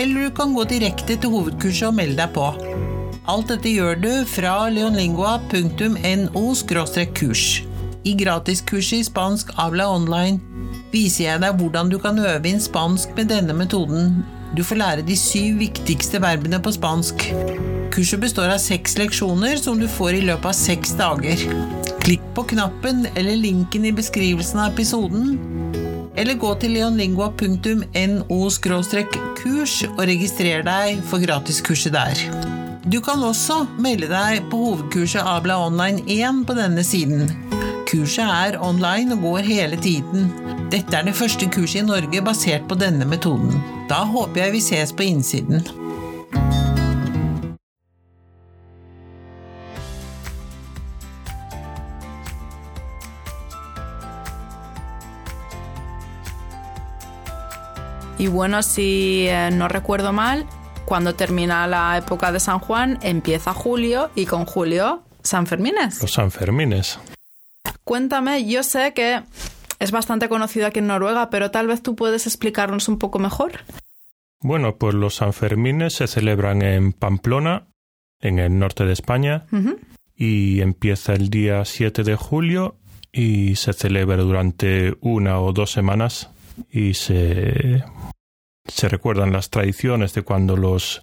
eller 0.00 0.28
du 0.28 0.30
kan 0.36 0.54
gå 0.56 0.64
direkte 0.70 1.16
til 1.20 1.32
hovedkurset 1.34 1.90
og 1.90 1.98
melde 2.00 2.22
deg 2.22 2.36
på. 2.36 2.69
Alt 3.28 3.50
dette 3.52 3.68
gjør 3.68 3.98
du 4.00 4.12
fra 4.24 4.68
leonlingua.no 4.72 6.44
kurs. 7.14 7.62
I 8.00 8.14
gratiskurset 8.16 8.98
i 8.98 9.04
spansk 9.04 9.50
Avla 9.60 9.90
Online 9.92 10.40
viser 10.92 11.24
jeg 11.26 11.40
deg 11.42 11.58
hvordan 11.60 11.90
du 11.92 11.98
kan 12.00 12.18
øve 12.18 12.48
inn 12.48 12.60
spansk 12.60 13.12
med 13.16 13.28
denne 13.28 13.52
metoden. 13.52 14.24
Du 14.56 14.64
får 14.64 14.76
lære 14.80 15.02
de 15.06 15.16
syv 15.16 15.58
viktigste 15.60 16.20
verbene 16.22 16.62
på 16.64 16.72
spansk. 16.72 17.26
Kurset 17.92 18.20
består 18.22 18.54
av 18.54 18.62
seks 18.62 18.96
leksjoner 18.98 19.60
som 19.60 19.78
du 19.78 19.88
får 19.88 20.16
i 20.16 20.24
løpet 20.24 20.48
av 20.48 20.56
seks 20.56 20.94
dager. 20.96 21.36
Klikk 22.00 22.24
på 22.34 22.46
knappen 22.54 23.04
eller 23.14 23.36
linken 23.36 23.84
i 23.84 23.92
beskrivelsen 23.92 24.62
av 24.64 24.72
episoden, 24.72 25.36
eller 26.16 26.40
gå 26.40 26.54
til 26.62 26.72
leonlingua.no 26.78 28.40
kurs 29.42 29.76
og 29.90 30.02
registrer 30.08 30.64
deg 30.64 31.04
for 31.10 31.20
gratiskurset 31.20 31.92
der. 31.92 32.59
Du 32.90 32.96
kan 33.00 33.20
også 33.22 33.68
melde 33.78 34.08
deg 34.10 34.48
på 34.50 34.58
hovedkurset 34.58 35.22
Abla 35.22 35.60
Online 35.62 36.00
1 36.10 36.40
på 36.48 36.56
denne 36.58 36.82
siden. 36.82 37.28
Kurset 37.86 38.24
er 38.26 38.56
online 38.58 39.14
og 39.14 39.22
går 39.28 39.46
hele 39.46 39.78
tiden. 39.78 40.26
Dette 40.72 40.98
er 40.98 41.06
det 41.06 41.14
første 41.14 41.46
kurset 41.54 41.84
i 41.84 41.86
Norge 41.86 42.24
basert 42.26 42.66
på 42.66 42.74
denne 42.80 43.06
metoden. 43.06 43.54
Da 43.86 44.02
håper 44.10 44.42
jeg 44.42 44.56
vi 44.56 44.64
ses 44.64 44.90
på 44.90 45.06
innsiden. 45.06 45.62
Y 58.18 58.26
bueno, 58.28 58.62
si 58.62 59.28
eh, 59.28 59.48
no 59.54 59.68
recuerdo 59.68 60.10
mal, 60.12 60.42
Cuando 60.90 61.14
termina 61.14 61.68
la 61.68 61.98
época 61.98 62.32
de 62.32 62.40
San 62.40 62.58
Juan, 62.58 62.98
empieza 63.02 63.54
julio 63.54 64.10
y 64.16 64.26
con 64.26 64.44
julio 64.44 65.04
San 65.22 65.46
Fermines. 65.46 66.02
Los 66.02 66.14
San 66.14 66.32
Fermines. 66.32 66.98
Cuéntame, 67.84 68.44
yo 68.44 68.64
sé 68.64 68.92
que 68.92 69.22
es 69.78 69.92
bastante 69.92 70.28
conocido 70.28 70.66
aquí 70.66 70.80
en 70.80 70.88
Noruega, 70.88 71.30
pero 71.30 71.52
tal 71.52 71.68
vez 71.68 71.80
tú 71.80 71.94
puedes 71.94 72.26
explicarnos 72.26 72.88
un 72.88 72.98
poco 72.98 73.20
mejor. 73.20 73.52
Bueno, 74.40 74.78
pues 74.78 74.94
los 74.94 75.14
San 75.14 75.32
Fermines 75.32 75.94
se 75.94 76.08
celebran 76.08 76.60
en 76.60 76.92
Pamplona, 76.92 77.68
en 78.20 78.40
el 78.40 78.58
norte 78.58 78.84
de 78.84 78.92
España, 78.92 79.46
y 80.16 80.60
empieza 80.60 81.12
el 81.12 81.30
día 81.30 81.64
7 81.64 82.02
de 82.02 82.16
julio 82.16 82.74
y 83.12 83.54
se 83.54 83.74
celebra 83.74 84.16
durante 84.16 84.96
una 85.02 85.38
o 85.38 85.52
dos 85.52 85.70
semanas 85.70 86.30
y 86.68 86.94
se 86.94 87.84
se 88.70 88.88
recuerdan 88.88 89.32
las 89.32 89.50
tradiciones 89.50 90.14
de 90.14 90.22
cuando 90.22 90.56
los, 90.56 91.02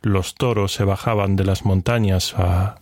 los 0.00 0.34
toros 0.34 0.72
se 0.72 0.84
bajaban 0.84 1.36
de 1.36 1.44
las 1.44 1.64
montañas 1.64 2.34
a, 2.36 2.80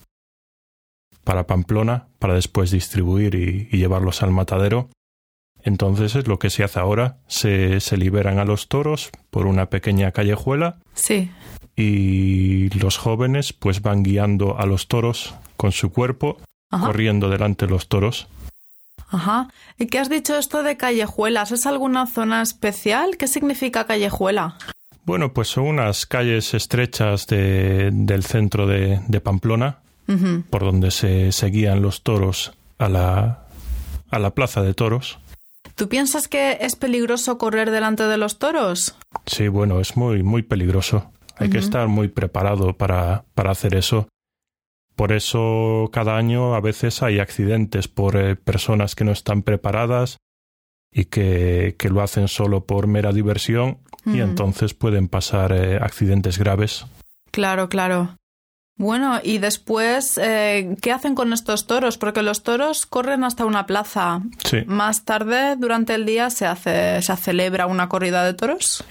para 1.24 1.46
Pamplona 1.46 2.08
para 2.18 2.34
después 2.34 2.70
distribuir 2.70 3.34
y, 3.34 3.76
llevarlos 3.76 4.22
al 4.22 4.30
matadero. 4.30 4.88
Entonces 5.62 6.16
es 6.16 6.26
lo 6.26 6.38
que 6.38 6.50
se 6.50 6.64
hace 6.64 6.80
ahora. 6.80 7.18
Se, 7.26 7.80
se 7.80 7.96
liberan 7.96 8.38
a 8.38 8.44
los 8.44 8.68
toros 8.68 9.10
por 9.30 9.46
una 9.46 9.66
pequeña 9.66 10.12
callejuela. 10.12 10.78
Sí. 10.94 11.30
Y 11.76 12.70
los 12.78 12.96
jóvenes 12.96 13.52
pues 13.52 13.82
van 13.82 14.02
guiando 14.02 14.58
a 14.58 14.66
los 14.66 14.88
toros 14.88 15.34
con 15.56 15.72
su 15.72 15.92
cuerpo, 15.92 16.38
corriendo 16.70 17.28
delante 17.28 17.66
de 17.66 17.72
los 17.72 17.88
toros. 17.88 18.28
Ajá. 19.10 19.48
¿Y 19.78 19.86
qué 19.86 19.98
has 19.98 20.08
dicho 20.08 20.36
esto 20.36 20.62
de 20.62 20.76
callejuelas? 20.76 21.52
¿Es 21.52 21.66
alguna 21.66 22.06
zona 22.06 22.42
especial? 22.42 23.16
¿Qué 23.16 23.26
significa 23.26 23.86
callejuela? 23.86 24.56
Bueno, 25.04 25.32
pues 25.32 25.48
son 25.48 25.64
unas 25.64 26.06
calles 26.06 26.54
estrechas 26.54 27.26
de, 27.26 27.90
del 27.92 28.24
centro 28.24 28.66
de, 28.66 29.00
de 29.08 29.20
Pamplona, 29.20 29.78
por 30.50 30.62
donde 30.62 30.90
se, 30.90 31.32
se 31.32 31.46
guían 31.46 31.82
los 31.82 32.02
toros 32.02 32.52
a 32.78 32.88
la, 32.88 33.46
a 34.10 34.18
la 34.18 34.30
plaza 34.30 34.62
de 34.62 34.74
toros. 34.74 35.18
¿Tú 35.74 35.88
piensas 35.88 36.28
que 36.28 36.58
es 36.60 36.76
peligroso 36.76 37.38
correr 37.38 37.70
delante 37.70 38.04
de 38.04 38.18
los 38.18 38.38
toros? 38.38 38.94
Sí, 39.26 39.48
bueno, 39.48 39.80
es 39.80 39.96
muy, 39.96 40.22
muy 40.22 40.42
peligroso. 40.42 41.10
Hay 41.36 41.48
que 41.48 41.58
estar 41.58 41.88
muy 41.88 42.08
preparado 42.08 42.74
para, 42.74 43.24
para 43.34 43.52
hacer 43.52 43.74
eso. 43.74 44.08
Por 45.00 45.12
eso 45.12 45.88
cada 45.94 46.18
año 46.18 46.54
a 46.54 46.60
veces 46.60 47.02
hay 47.02 47.20
accidentes 47.20 47.88
por 47.88 48.18
eh, 48.18 48.36
personas 48.36 48.94
que 48.94 49.02
no 49.02 49.12
están 49.12 49.42
preparadas 49.42 50.18
y 50.92 51.06
que, 51.06 51.74
que, 51.78 51.88
lo 51.88 52.02
hacen 52.02 52.28
solo 52.28 52.66
por 52.66 52.86
mera 52.86 53.10
diversión 53.10 53.78
y 54.04 54.20
entonces 54.20 54.74
pueden 54.74 55.08
pasar 55.08 55.52
eh, 55.52 55.78
accidentes 55.80 56.36
graves. 56.36 56.84
Claro, 57.30 57.70
claro. 57.70 58.18
Bueno, 58.76 59.20
y 59.22 59.38
después, 59.38 60.18
eh, 60.18 60.76
¿qué 60.82 60.92
hacen 60.92 61.14
con 61.14 61.32
estos 61.32 61.66
toros? 61.66 61.96
Porque 61.96 62.20
los 62.20 62.42
toros 62.42 62.84
corren 62.84 63.24
hasta 63.24 63.46
una 63.46 63.64
plaza. 63.64 64.20
Sí. 64.44 64.64
Más 64.66 65.06
tarde, 65.06 65.56
durante 65.56 65.94
el 65.94 66.04
día, 66.04 66.28
se 66.28 66.44
hace, 66.44 67.00
se 67.00 67.16
celebra 67.16 67.66
una 67.66 67.88
corrida 67.88 68.22
de 68.22 68.34
toros. 68.34 68.84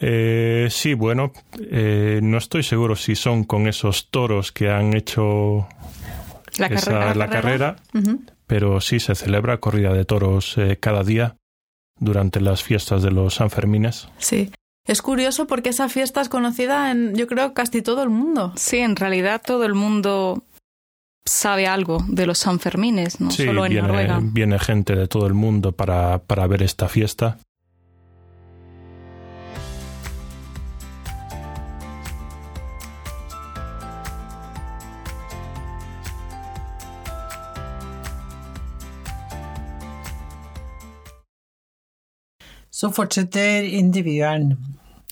Eh, 0.00 0.68
sí, 0.70 0.94
bueno, 0.94 1.32
eh, 1.58 2.20
no 2.22 2.38
estoy 2.38 2.62
seguro 2.62 2.94
si 2.94 3.16
son 3.16 3.44
con 3.44 3.66
esos 3.66 4.10
toros 4.10 4.52
que 4.52 4.70
han 4.70 4.94
hecho 4.94 5.68
la 6.56 6.66
esa, 6.66 6.90
carrera, 6.92 7.14
la 7.14 7.28
carrera 7.28 7.76
pero 8.48 8.80
sí 8.80 8.98
se 8.98 9.14
celebra 9.14 9.58
corrida 9.58 9.92
de 9.92 10.04
toros 10.04 10.56
eh, 10.58 10.78
cada 10.80 11.04
día 11.04 11.36
durante 12.00 12.40
las 12.40 12.64
fiestas 12.64 13.02
de 13.02 13.12
los 13.12 13.34
Sanfermines. 13.34 14.08
Sí. 14.18 14.50
Es 14.86 15.02
curioso 15.02 15.46
porque 15.46 15.68
esa 15.68 15.88
fiesta 15.90 16.22
es 16.22 16.30
conocida 16.30 16.90
en, 16.90 17.14
yo 17.14 17.26
creo, 17.26 17.52
casi 17.52 17.82
todo 17.82 18.02
el 18.02 18.08
mundo. 18.08 18.54
Sí, 18.56 18.78
en 18.78 18.96
realidad 18.96 19.42
todo 19.44 19.64
el 19.64 19.74
mundo 19.74 20.42
sabe 21.26 21.66
algo 21.66 22.02
de 22.08 22.26
los 22.26 22.38
Sanfermines, 22.38 23.20
no 23.20 23.30
sí, 23.30 23.44
solo 23.44 23.66
en 23.66 23.72
viene, 23.72 23.86
Noruega. 23.86 24.20
Viene 24.22 24.58
gente 24.58 24.96
de 24.96 25.06
todo 25.08 25.26
el 25.26 25.34
mundo 25.34 25.72
para, 25.72 26.20
para 26.20 26.46
ver 26.46 26.62
esta 26.62 26.88
fiesta. 26.88 27.36
Så 42.78 42.92
fortsetter. 42.92 43.64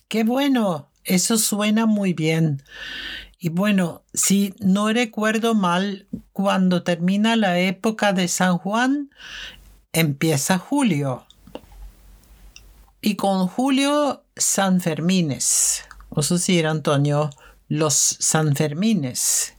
Qué 0.06 0.22
bueno, 0.22 0.88
eso 1.02 1.36
suena 1.36 1.86
muy 1.86 2.12
bien. 2.12 2.62
Y 3.40 3.48
bueno, 3.48 4.04
si 4.14 4.54
no 4.60 4.92
recuerdo 4.92 5.56
mal, 5.56 6.06
cuando 6.32 6.84
termina 6.84 7.34
la 7.34 7.58
época 7.58 8.12
de 8.12 8.28
San 8.28 8.58
Juan, 8.58 9.10
empieza 9.92 10.58
julio. 10.58 11.26
Y 13.00 13.16
con 13.16 13.48
julio, 13.48 14.22
San 14.36 14.80
Fermines. 14.80 15.82
Så 16.22 16.38
sier 16.38 16.68
Antonio 16.68 17.30
los 17.66 17.94
Sanfermines. 18.20 19.54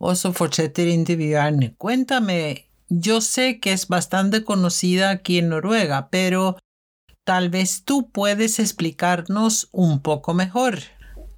Og 0.00 0.16
så 0.16 0.32
fortsetter 0.32 0.88
intervjueren. 0.88 1.76
Cuéntame, 1.78 2.66
yo 2.88 3.20
sé 3.20 3.60
que 3.60 3.72
es 3.72 3.86
bastante 3.86 4.42
conocida 4.42 5.10
aquí 5.10 5.38
en 5.38 5.48
Noruega, 5.48 6.08
pero 6.10 6.58
Tal 7.24 7.48
vez 7.48 7.84
tú 7.84 8.10
puedes 8.10 8.58
explicarnos 8.58 9.68
un 9.72 10.00
poco 10.00 10.34
mejor. 10.34 10.78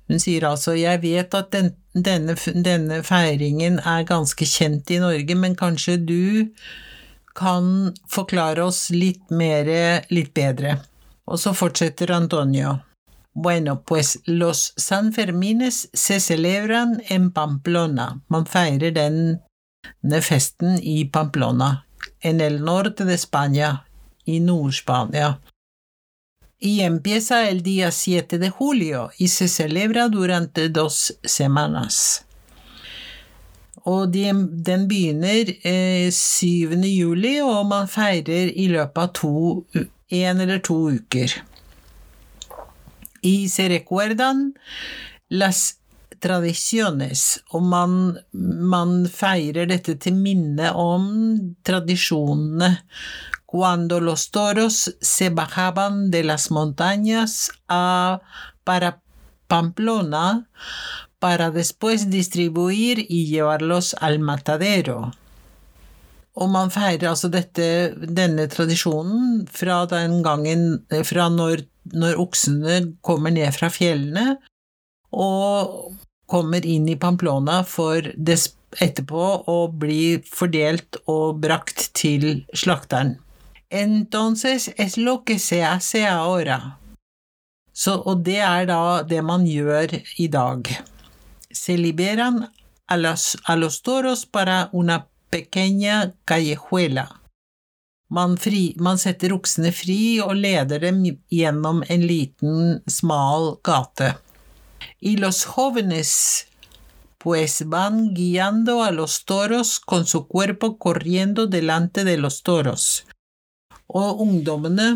Hun 0.09 0.19
sier 0.23 0.47
altså 0.47 0.75
jeg 0.75 1.01
vet 1.03 1.35
at 1.35 1.53
den, 1.55 1.71
denne, 1.95 2.35
denne, 2.67 3.03
feiringen 3.07 3.79
er 3.79 4.03
ganske 4.07 4.47
kjent 4.47 4.91
i 4.91 4.99
Norge, 5.03 5.39
men 5.39 5.55
kanskje 5.59 5.97
du 6.03 6.51
kan 7.39 7.95
forklare 8.11 8.65
oss 8.67 8.89
litt 8.91 9.31
mer, 9.31 9.71
litt 10.11 10.35
bedre. 10.35 10.81
Og 11.27 11.39
så 11.43 11.55
fortsetter 11.55 12.11
Antonio. 12.15 12.81
Bueno, 13.35 13.83
pues 13.87 14.17
los 14.27 14.73
Sanfermines 14.77 15.89
se 15.93 16.21
celebran 16.21 17.01
en 17.09 17.31
Pamplona. 17.31 18.23
Man 18.29 18.47
feirer 18.47 18.95
denne 18.97 20.23
festen 20.23 20.81
i 20.83 21.05
Pamplona, 21.05 21.85
en 22.23 22.41
el 22.41 22.63
norte 22.65 23.05
de 23.05 23.19
Spania, 23.19 23.77
i 24.27 24.41
Nord-Spania 24.41 25.37
y 26.59 26.81
empieza 26.81 27.49
el 27.49 27.63
día 27.63 27.91
7 27.91 28.39
de 28.39 28.51
julio 28.51 29.11
y 29.19 29.29
se 29.29 29.49
celebra 29.49 30.09
durante 30.09 30.69
dos 30.69 31.19
semanas. 31.23 32.23
Og 33.87 34.11
den, 34.11 34.49
den 34.67 34.89
begynner 34.89 35.53
eh, 35.63 36.11
7. 36.11 36.75
juli, 36.91 37.37
og 37.41 37.69
man 37.71 37.87
feirer 37.87 38.51
i 38.51 38.67
løpet 38.73 38.99
av 38.99 39.13
to, 39.15 39.35
en 40.11 40.41
eller 40.43 40.59
to 40.59 40.75
uker. 40.91 41.37
Y 43.23 43.49
se 43.49 43.69
recuerdan 43.69 44.55
las 45.31 45.77
tradiciones, 46.19 47.39
og 47.55 47.63
man, 47.63 48.17
man 48.33 49.05
feirer 49.07 49.71
dette 49.71 49.95
til 50.03 50.19
minne 50.19 50.73
om 50.75 51.07
tradisjonene 51.63 52.73
cuando 53.47 54.01
los 54.01 54.31
toros 54.31 54.97
se 55.01 55.31
bajaban 55.31 56.11
de 56.11 56.25
las 56.25 56.51
montañas 56.51 57.51
a, 57.69 58.21
para 58.65 59.01
Pamplona 59.47 60.49
para 61.19 61.51
después 61.51 62.11
distribuir 62.11 63.07
y 63.09 63.27
llevarlos 63.27 63.95
al 64.01 64.19
matadero. 64.19 65.13
Og 66.37 66.51
man 66.53 66.69
feirer 66.69 67.09
altså 67.09 67.31
dette, 67.33 67.95
denne 67.97 68.45
tradisjonen 68.53 69.47
fra 69.49 69.87
den 69.89 70.19
gangen 70.25 70.67
fra 71.09 71.31
når, 71.33 71.63
når 71.97 72.21
oksene 72.21 72.81
kommer 73.01 73.33
ned 73.33 73.57
fra 73.57 73.71
fjellene 73.73 74.35
og 75.17 75.95
kommer 76.29 76.67
inn 76.69 76.91
i 76.93 76.99
Pamplona 77.01 77.63
for 77.65 78.05
etterpå 78.05 79.29
å 79.49 79.57
bli 79.73 80.19
fordelt 80.29 81.01
og 81.09 81.41
brakt 81.41 81.89
til 81.97 82.45
slakteren. 82.53 83.17
Entonces 83.79 84.73
es 84.79 84.97
lo 84.97 85.23
que 85.25 85.39
se 85.39 85.63
hace 85.63 86.07
ahora. 86.07 86.79
Så, 87.73 87.93
og 88.09 88.23
det 88.25 88.39
er 88.41 88.65
da 88.71 89.03
det 89.03 89.21
man 89.23 89.45
i 89.47 90.29
dag. 90.29 90.65
Se 91.53 91.77
liberan 91.77 92.49
a 92.89 92.97
los, 92.97 93.83
toros 93.83 94.25
para 94.25 94.71
una 94.73 95.09
pequeña 95.29 96.15
callejuela. 96.25 97.21
Man, 98.09 98.39
fri, 98.39 98.75
man 98.79 98.97
setter 98.97 99.35
oksene 99.35 99.73
fri 99.73 100.21
og 100.21 100.35
leder 100.37 100.83
en 100.85 102.07
liten, 102.07 102.83
smal 102.89 103.59
gate. 103.63 104.15
Y 105.01 105.19
los 105.19 105.45
jóvenes 105.45 106.47
pues 107.19 107.65
van 107.67 108.15
guiando 108.15 108.85
a 108.85 108.91
los 108.91 109.27
toros 109.27 109.81
con 109.81 110.07
su 110.07 110.27
cuerpo 110.29 110.79
corriendo 110.79 111.47
delante 111.47 112.05
de 112.05 112.17
los 112.17 112.43
toros. 112.43 113.05
Og 113.97 114.23
ungdommene 114.25 114.89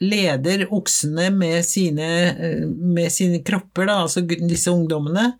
leder 0.00 0.66
oksene 0.72 1.28
med 1.34 1.64
sine, 1.66 2.08
med 2.68 3.10
sine 3.12 3.42
kropper, 3.44 3.88
da, 3.90 4.02
altså 4.04 4.22
disse 4.24 4.72
ungdommene, 4.72 5.32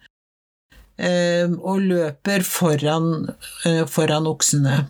og 1.59 1.85
løper 1.89 2.45
foran, 2.47 3.31
foran 3.91 4.29
oksene. 4.31 4.83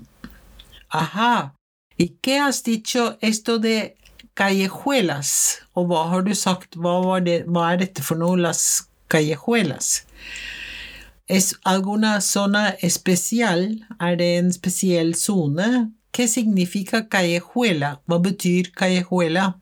Aha, 0.92 1.54
¿y 1.96 2.12
has 2.38 2.62
dicho 2.62 3.16
esto 3.20 3.58
de 3.58 3.94
callejuelas? 4.34 5.60
Og 5.74 5.86
hva 5.88 6.08
har 6.10 6.22
du 6.22 6.34
sagt, 6.34 6.76
hva, 6.76 7.20
det, 7.20 7.44
hva 7.48 7.72
er 7.72 7.78
dette 7.84 8.02
for 8.04 8.20
noe, 8.20 8.36
las 8.36 8.88
callejuelas? 9.08 10.02
¿Es 11.28 11.54
alguna 11.64 12.20
zona 12.20 12.74
especial? 12.82 13.78
Er 14.00 14.16
det 14.16 14.30
en 14.38 14.52
spesiell 14.52 15.14
sone? 15.14 15.92
¿Qué 16.12 16.28
significa 16.28 17.08
callejuela? 17.08 18.02
¿Qué 18.06 18.18
betyr 18.20 18.72
callejuela? 18.72 19.60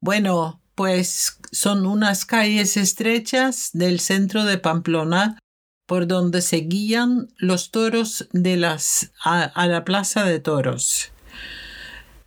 Bueno, 0.00 0.62
pues 0.74 1.38
son 1.52 1.86
unas 1.86 2.24
calles 2.24 2.76
estrechas 2.76 3.70
del 3.74 4.00
centro 4.00 4.44
de 4.44 4.56
Pamplona 4.56 5.38
por 5.86 6.06
donde 6.06 6.40
se 6.40 6.56
guían 6.56 7.28
los 7.36 7.70
toros 7.70 8.26
de 8.32 8.56
las, 8.56 9.12
a, 9.22 9.42
a 9.42 9.66
la 9.66 9.84
plaza 9.84 10.24
de 10.24 10.40
toros. 10.40 11.12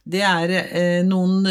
Det 0.06 0.22
er 0.22 0.52
eh, 0.54 1.02
noen 1.02 1.48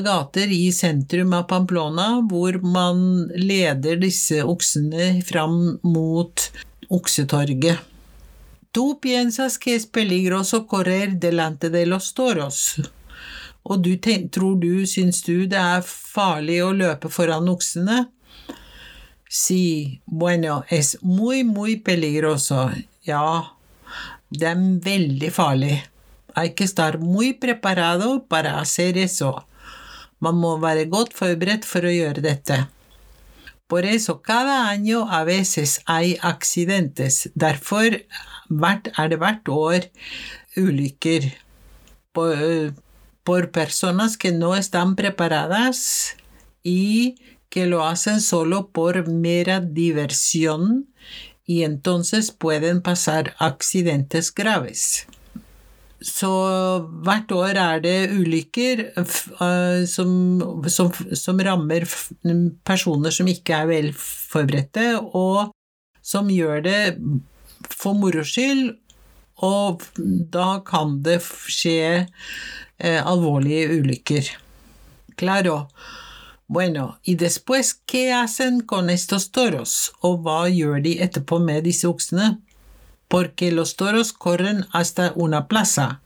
gater 0.00 0.48
i 0.48 0.70
sentrum 0.72 1.34
av 1.36 1.44
Pamplona 1.50 2.22
hvor 2.24 2.56
man 2.64 3.28
leder 3.36 4.00
disse 4.00 4.40
oksene 4.40 5.20
fram 5.28 5.78
mot 5.84 6.48
oksetorget. 6.88 7.91
Tu 8.72 9.00
piensas 9.00 9.58
que 9.58 9.74
es 9.74 9.86
peligroso 9.86 10.66
correr 10.66 11.18
delante 11.20 11.68
de 11.68 11.84
los 11.84 12.14
toros. 12.14 12.80
Og 13.62 13.82
du 13.84 13.98
tror 14.00 14.56
du, 14.56 14.86
syns 14.86 15.20
du 15.22 15.44
det 15.46 15.60
er 15.60 15.84
farlig 15.84 16.62
å 16.64 16.72
løpe 16.72 17.10
foran 17.12 17.50
oksene? 17.52 18.06
Sí, 19.28 20.00
bueno, 20.06 20.64
es 20.68 20.96
muy, 21.02 21.44
muy 21.44 21.76
peligroso. 21.76 22.70
Ja, 23.04 23.54
det 24.30 24.48
er 24.48 24.66
veldig 24.88 25.30
farlig. 25.32 25.78
Hay 26.34 26.54
que 26.54 26.64
estar 26.64 26.98
muy 26.98 27.34
preparado 27.34 28.24
para 28.24 28.58
hacer 28.58 28.96
eso. 28.96 29.44
Man 30.18 30.40
må 30.40 30.56
være 30.56 30.88
godt 30.88 31.12
forberedt 31.12 31.68
for 31.68 31.84
å 31.84 31.92
gjøre 31.92 32.24
dette. 32.24 32.64
Por 33.72 33.86
eso, 33.86 34.20
cada 34.20 34.68
año 34.68 35.06
a 35.10 35.24
veces 35.24 35.80
hay 35.86 36.18
accidentes. 36.20 37.30
Derfor 37.34 38.04
er 38.98 39.08
det 39.08 39.18
hvert 39.18 39.48
år 39.48 39.88
ulykker 40.56 41.30
por 42.12 43.50
personas 43.50 44.16
que 44.16 44.32
no 44.32 44.54
están 44.54 44.96
preparadas 44.96 46.16
y 46.62 47.16
que 47.48 47.66
lo 47.66 47.86
hacen 47.86 48.20
solo 48.20 48.68
por 48.68 49.08
mera 49.08 49.60
diversión 49.60 50.88
y 51.44 51.64
entonces 51.64 52.30
pueden 52.30 52.82
pasar 52.82 53.34
accidentes 53.38 54.32
graves. 54.34 55.06
Så 56.00 56.30
hvert 57.04 57.30
år 57.32 57.58
er 57.60 57.82
det 57.82 58.10
ulykker 58.10 58.80
uh, 58.98 59.84
som, 59.86 60.40
som, 60.66 60.90
som, 61.14 61.38
rammer 61.38 61.86
personer 62.66 63.14
som 63.14 63.28
ikke 63.30 63.54
er 63.54 63.68
vel 63.70 63.92
forberedte, 63.94 64.96
og 64.98 65.52
som 66.02 66.30
gjør 66.32 66.64
det 66.64 66.80
for 67.72 67.98
moro 67.98 68.24
skyld, 68.26 68.76
og 69.42 69.82
da 70.32 70.60
kan 70.66 71.00
det 71.02 71.18
skje 71.24 72.06
eh, 72.78 73.00
alvorlige 73.00 73.80
ulykker. 73.80 74.30
Claro. 75.16 75.68
Bueno, 76.46 76.98
y 77.02 77.14
después, 77.14 77.80
¿qué 77.86 78.12
hacen 78.12 78.60
con 78.60 78.90
estos 78.90 79.30
toros? 79.30 79.92
Og 80.04 80.20
hva 80.20 80.50
gjør 80.52 80.82
de 80.84 80.98
etterpå 81.00 81.38
med 81.40 81.64
disse 81.64 81.88
oksene? 81.88 82.42
Porque 83.08 83.52
los 83.52 83.76
toros 83.76 84.12
corren 84.12 84.66
hasta 84.72 85.12
una 85.16 85.46
plaza. 85.48 86.02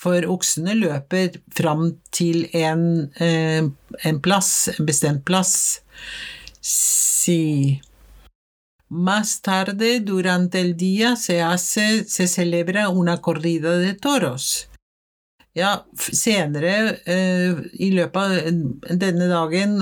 For 0.00 0.24
oksene 0.32 0.74
løper 0.76 1.40
fram 1.52 1.98
til 2.10 2.48
en, 2.56 3.10
eh, 3.20 3.68
en 4.04 4.20
plass, 4.20 4.68
en 4.78 4.86
bestemt 4.86 5.24
plass. 5.24 5.80
Si 6.60 7.80
Más 8.88 9.42
tarde, 9.42 10.00
durante 10.00 10.60
el 10.60 10.76
día, 10.76 11.16
se 11.16 11.42
hace, 11.42 12.04
se 12.04 12.28
celebra 12.28 12.88
una 12.88 13.20
corrida 13.20 13.76
de 13.78 13.94
toros. 13.94 14.68
Ja, 15.56 15.86
senere 15.96 17.00
uh, 17.08 17.62
i 17.80 17.88
løpet 17.96 18.18
av 18.20 18.98
denne 19.00 19.26
dagen 19.30 19.78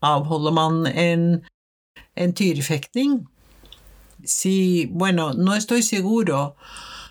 avholder 0.00 0.54
man 0.56 0.86
en, 0.88 1.26
en 2.16 2.32
tyrefektning. 2.32 3.18
Si, 4.24 4.88
bueno, 4.90 5.34
no 5.34 5.54
estoy 5.54 5.82
seguro. 5.82 6.56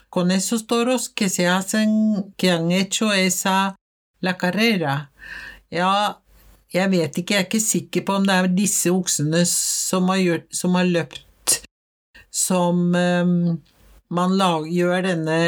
Con 0.10 0.32
esos 0.32 0.66
toros 0.66 1.10
que 1.10 1.30
se 1.30 1.48
hacen, 1.48 2.34
que 2.38 2.50
han 2.52 2.72
hecho 2.72 3.14
esa, 3.14 3.76
la 4.20 4.36
carrera. 4.38 5.12
Ja, 5.70 6.18
jeg 6.74 6.92
vet 6.92 7.22
ikke, 7.22 7.36
jeg 7.36 7.44
er 7.44 7.48
ikke 7.48 7.62
sikker 7.62 8.04
på 8.08 8.18
om 8.18 8.26
det 8.28 8.36
er 8.36 8.50
disse 8.52 8.92
oksene 8.92 9.46
som 9.46 10.10
har, 10.10 10.24
gjort, 10.24 10.50
som 10.52 10.76
har 10.80 10.90
løpt, 10.90 11.27
som 12.38 12.94
um, 12.94 13.34
man 14.14 14.38
gjør 14.70 15.02
denne 15.08 15.40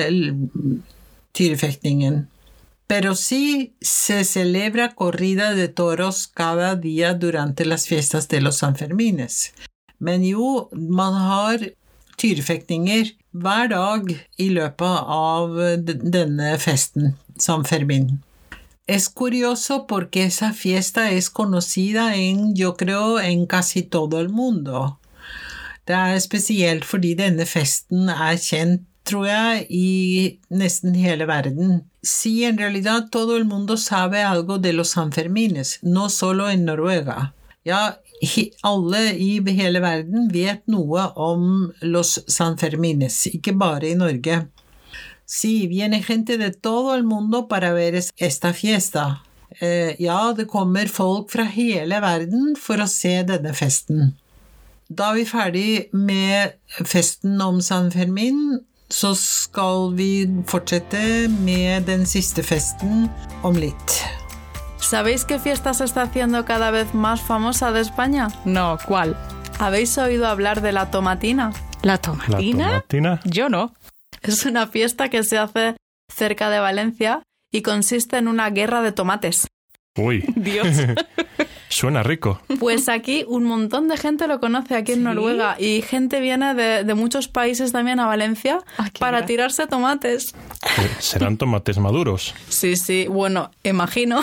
tyrefektningen. 1.37 2.25
Pero 2.89 3.13
sí 3.13 3.75
se 3.81 4.23
celebra 4.25 4.95
corrida 4.95 5.53
de 5.53 5.67
toros 5.67 6.25
cada 6.27 6.75
día 6.75 7.13
durante 7.13 7.65
las 7.65 7.85
fiestas 7.85 8.27
de 8.27 8.41
los 8.41 8.57
Sanfermines. 8.57 9.53
Men 9.99 10.23
jo, 10.25 10.69
man 10.73 11.13
har 11.13 11.59
tyrefektninger 12.17 13.13
hver 13.31 13.69
dag 13.69 14.09
i 14.41 14.49
løpet 14.49 15.05
av 15.05 15.53
denne 15.85 16.55
festen, 16.57 17.13
San 17.37 17.63
Fermín. 17.63 18.23
Es 18.87 19.07
curioso 19.07 19.85
porque 19.85 20.23
esa 20.23 20.51
fiesta 20.51 21.11
es 21.11 21.29
conocida 21.29 22.15
en, 22.15 22.55
yo 22.55 22.73
creo, 22.75 23.19
en 23.19 23.45
casi 23.45 23.83
todo 23.83 24.19
el 24.19 24.29
mundo. 24.29 24.97
Det 25.89 25.97
er 25.97 26.21
spesielt 26.21 26.85
fordi 26.85 27.15
denne 27.17 27.47
festen 27.49 28.11
er 28.13 28.37
kjent 28.37 28.85
tror 29.09 29.25
jeg, 29.25 29.65
i 29.73 29.87
nesten 30.53 30.93
hele 30.97 31.25
verden. 31.29 31.79
Si 32.05 32.43
en 32.45 32.59
realidad 32.61 33.09
todo 33.11 33.37
el 33.37 33.45
mundo 33.45 33.77
sabe 33.77 34.21
algo 34.23 34.57
de 34.57 34.73
los 34.73 34.91
Sanfermines, 34.91 35.79
no 35.81 36.09
solo 36.09 36.49
en 36.49 36.65
Noruega. 36.65 37.33
Ja, 37.65 37.97
alle 38.63 39.01
i 39.17 39.39
hele 39.57 39.81
verden 39.81 40.29
vet 40.33 40.65
noe 40.67 41.09
om 41.15 41.71
los 41.81 42.19
Sanfermines, 42.27 43.25
ikke 43.33 43.55
bare 43.57 43.89
i 43.89 43.97
Norge. 43.97 44.43
Si, 45.25 45.67
viene 45.67 46.03
gente 46.03 46.37
de 46.37 46.51
todo 46.51 46.95
el 46.95 47.03
mundo 47.03 47.47
para 47.47 47.73
ver 47.73 47.99
esta 48.17 48.53
fiesta. 48.53 49.21
Eh, 49.59 49.95
ja, 49.99 50.33
det 50.33 50.45
kommer 50.45 50.87
folk 50.87 51.31
fra 51.31 51.43
hele 51.43 51.99
verden 52.01 52.55
for 52.57 52.81
å 52.81 52.87
se 52.89 53.21
denne 53.23 53.53
festen. 53.53 54.15
Da 54.89 55.11
er 55.11 55.19
vi 55.19 55.23
ferdig 55.29 55.71
med 55.93 56.55
festen 56.81 57.37
om 57.45 57.59
San 57.61 57.91
Fermin, 57.93 58.57
så 58.89 59.11
skal 59.13 59.91
vi 59.93 60.25
fortsette 60.49 61.27
med 61.29 61.85
den 61.85 62.07
siste 62.09 62.41
festen 62.41 63.05
om 63.45 63.53
litt. 63.53 63.99
¿Sabéis 64.81 65.25
qué 65.25 65.37
fiesta 65.37 65.75
se 65.75 65.83
está 65.83 66.01
haciendo 66.01 66.43
cada 66.43 66.71
vez 66.71 66.95
más 66.95 67.21
famosa 67.21 67.71
de 67.71 67.81
España? 67.81 68.29
No, 68.45 68.79
¿cuál? 68.87 69.15
¿Habéis 69.59 69.95
oído 69.99 70.25
hablar 70.25 70.61
de 70.61 70.71
la 70.71 70.89
tomatina? 70.89 71.53
¿La 71.83 71.99
tomatina? 71.99 72.71
¿La 72.71 72.81
tomatina? 72.81 73.19
Yo 73.25 73.47
no. 73.47 73.75
Es 74.23 74.43
una 74.45 74.65
fiesta 74.65 75.09
que 75.09 75.23
se 75.23 75.37
hace 75.37 75.75
cerca 76.11 76.49
de 76.49 76.59
Valencia 76.59 77.21
y 77.51 77.61
consiste 77.61 78.17
en 78.17 78.27
una 78.27 78.49
guerra 78.49 78.81
de 78.81 78.91
tomates. 78.91 79.45
Uy. 79.97 80.25
Dios. 80.35 80.67
Suena 81.69 82.01
rico. 82.01 82.41
Pues 82.59 82.89
aquí 82.89 83.23
un 83.27 83.43
montón 83.43 83.87
de 83.87 83.95
gente 83.95 84.27
lo 84.27 84.39
conoce 84.39 84.75
aquí 84.75 84.93
en 84.93 85.03
Noruega 85.03 85.55
y 85.59 85.83
gente 85.83 86.19
viene 86.19 86.55
de, 86.55 86.83
de, 86.83 86.93
muchos 86.95 87.27
países 87.27 87.71
también 87.71 87.99
a 87.99 88.07
Valencia 88.07 88.59
ah, 88.77 88.87
para 88.99 89.25
tirarse 89.25 89.67
tomates. 89.67 90.33
¿Serán 90.99 91.37
tomates 91.37 91.77
maduros? 91.77 92.33
Sí, 92.49 92.75
sí, 92.75 93.05
bueno, 93.07 93.51
imagino. 93.63 94.21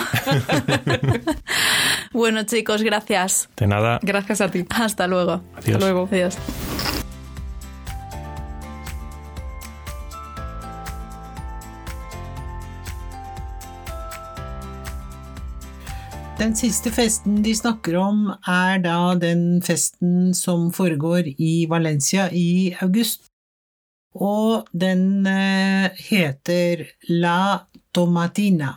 bueno, 2.11 2.43
chicos, 2.43 2.83
gracias. 2.83 3.49
De 3.55 3.65
nada. 3.65 3.99
Gracias 4.01 4.41
a 4.41 4.51
ti. 4.51 4.65
Hasta 4.69 5.07
luego. 5.07 5.41
Adiós. 5.55 5.75
Hasta 5.75 5.79
luego. 5.79 6.09
Adiós. 6.11 6.37
Den 16.37 16.51
siste 16.53 16.91
festen 16.93 17.39
de 17.41 17.49
snakker 17.57 17.95
om, 17.97 18.27
er 18.45 18.77
da 18.83 19.15
den 19.17 19.57
festen 19.65 20.35
som 20.37 20.67
foregår 20.69 21.31
i 21.33 21.65
Valencia 21.65 22.27
i 22.29 22.75
august. 22.77 23.25
Og 24.13 24.67
den 24.69 25.25
heter 25.97 26.85
La 27.09 27.65
Tomatina. 27.89 28.75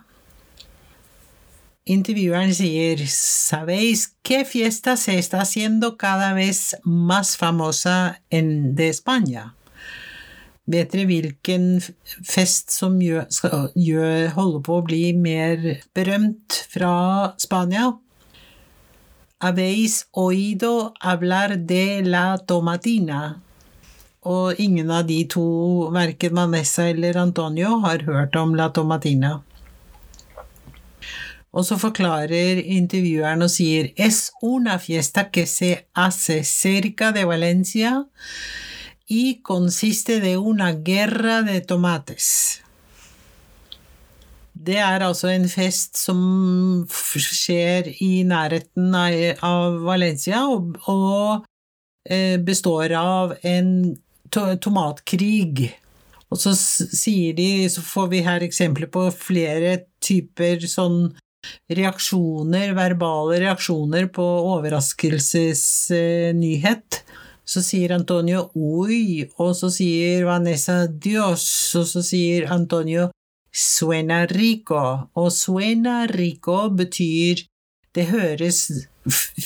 Intervjueren 1.85 2.55
sier 2.57 3.05
«Sabéis 3.13 4.09
qué 4.25 4.47
fiesta 4.49 4.97
se 4.97 5.19
está 5.19 5.43
haciendo 5.43 5.99
cada 5.99 6.33
vez 6.33 6.77
más 6.85 7.37
famosa 7.37 8.23
en 8.31 8.75
de 8.75 8.89
España?» 8.89 9.60
Vet 10.71 10.93
dere 10.93 11.07
hvilken 11.09 11.65
fest 12.07 12.71
som 12.71 13.01
gjør, 13.03 13.25
skal, 13.33 13.71
gjør, 13.75 14.29
holder 14.37 14.63
på 14.67 14.77
å 14.79 14.85
bli 14.87 15.03
mer 15.19 15.65
berømt 15.97 16.61
fra 16.71 16.93
Spania? 17.43 17.89
Habéis 19.43 20.05
oído 20.21 20.93
hablar 21.03 21.57
de 21.57 22.05
la 22.07 22.37
tomatina? 22.47 23.41
Og 24.31 24.61
ingen 24.63 24.93
av 24.95 25.09
de 25.09 25.23
to, 25.33 25.49
verken 25.97 26.37
Vanessa 26.37 26.91
eller 26.93 27.19
Antonio, 27.19 27.79
har 27.83 28.05
hørt 28.07 28.37
om 28.37 28.55
la 28.55 28.69
tomatina. 28.71 29.39
Og 31.51 31.67
så 31.67 31.81
forklarer 31.81 32.61
intervjueren 32.63 33.43
og 33.43 33.51
sier 33.51 33.91
Es 33.99 34.29
una 34.45 34.79
fiesta 34.79 35.31
que 35.33 35.49
se 35.51 35.81
hace 35.99 36.45
cerca 36.47 37.11
de 37.17 37.25
Valencia 37.27 38.05
y 39.11 39.43
consiste 39.43 40.21
de 40.21 40.39
una 40.39 40.73
guerra 40.73 41.43
de 41.43 41.61
tomates. 41.61 42.63
Det 44.55 44.79
er 44.79 45.03
altså 45.03 45.29
en 45.33 45.49
fest 45.51 45.97
som 45.99 46.87
skjer 46.87 47.89
i 48.05 48.25
nærheten 48.29 48.95
av 48.95 49.81
Valencia, 49.83 50.47
og, 50.47 50.79
og 50.87 51.45
eh, 52.07 52.39
består 52.39 52.93
av 52.95 53.35
en 53.43 53.99
to 54.31 54.55
tomatkrig. 54.63 55.75
Og 56.31 56.39
så 56.39 56.55
sier 56.55 57.35
de, 57.35 57.67
så 57.67 57.83
får 57.83 58.07
vi 58.13 58.23
her 58.23 58.39
eksempler 58.47 58.87
på 58.95 59.11
flere 59.11 59.91
typer 59.99 60.63
sånn 60.71 61.19
reaksjoner, 61.73 62.75
verbale 62.79 63.41
reaksjoner 63.43 64.07
på 64.15 64.23
overraskelsesnyhet. 64.55 67.03
Så 67.51 67.63
sier 67.67 67.91
Antonio 67.97 68.45
'oi', 68.55 69.27
og 69.43 69.57
så 69.59 69.71
sier 69.75 70.25
Vanessa 70.29 70.87
'Dios', 70.87 71.75
og 71.81 71.87
så 71.93 72.03
sier 72.11 72.47
Antonio 72.47 73.09
'suena 73.51 74.21
rico', 74.31 75.11
og 75.15 75.33
'suena 75.33 76.07
rico' 76.07 76.71
betyr 76.81 77.43
'det 77.95 78.07
høres 78.15 78.61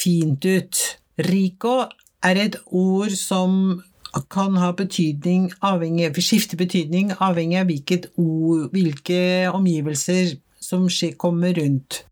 fint 0.03 0.45
ut'. 0.45 0.77
Rico 1.17 1.75
er 2.21 2.35
et 2.45 2.55
ord 2.65 3.09
som 3.09 3.81
kan 4.29 4.55
ha 4.55 4.71
betydning 4.71 5.51
avhengig, 5.61 6.13
skifte 6.23 6.57
betydning 6.57 7.11
avhengig 7.19 7.59
av 7.59 7.71
ord, 8.17 8.69
hvilke 8.71 9.49
omgivelser 9.51 10.37
som 10.61 10.87
kommer 11.17 11.53
rundt. 11.57 12.05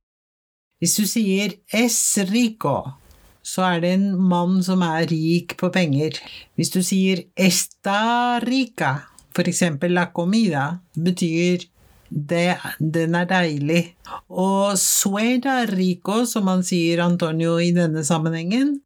Hvis 0.80 0.96
du 0.96 1.06
sier 1.08 1.54
es 1.72 2.18
rico, 2.34 3.03
så 3.44 3.66
er 3.68 3.82
det 3.84 3.92
en 3.98 4.08
mann 4.32 4.62
som 4.64 4.84
er 4.86 5.08
rik 5.10 5.58
på 5.60 5.70
penger. 5.74 6.18
Hvis 6.56 6.72
du 6.74 6.80
sier 6.86 7.26
esta 7.36 8.40
rica, 8.44 8.96
eksempel 9.44 9.96
la 9.98 10.08
comida, 10.14 10.80
betyr 10.96 11.66
det, 12.10 12.58
den 12.80 13.18
er 13.18 13.28
deilig. 13.30 13.84
Og 14.30 14.78
suena 14.80 15.64
rico, 15.70 16.24
som 16.30 16.46
man 16.48 16.64
sier 16.64 17.04
Antonio 17.04 17.58
i 17.60 17.72
denne 17.76 18.06
sammenhengen, 18.06 18.78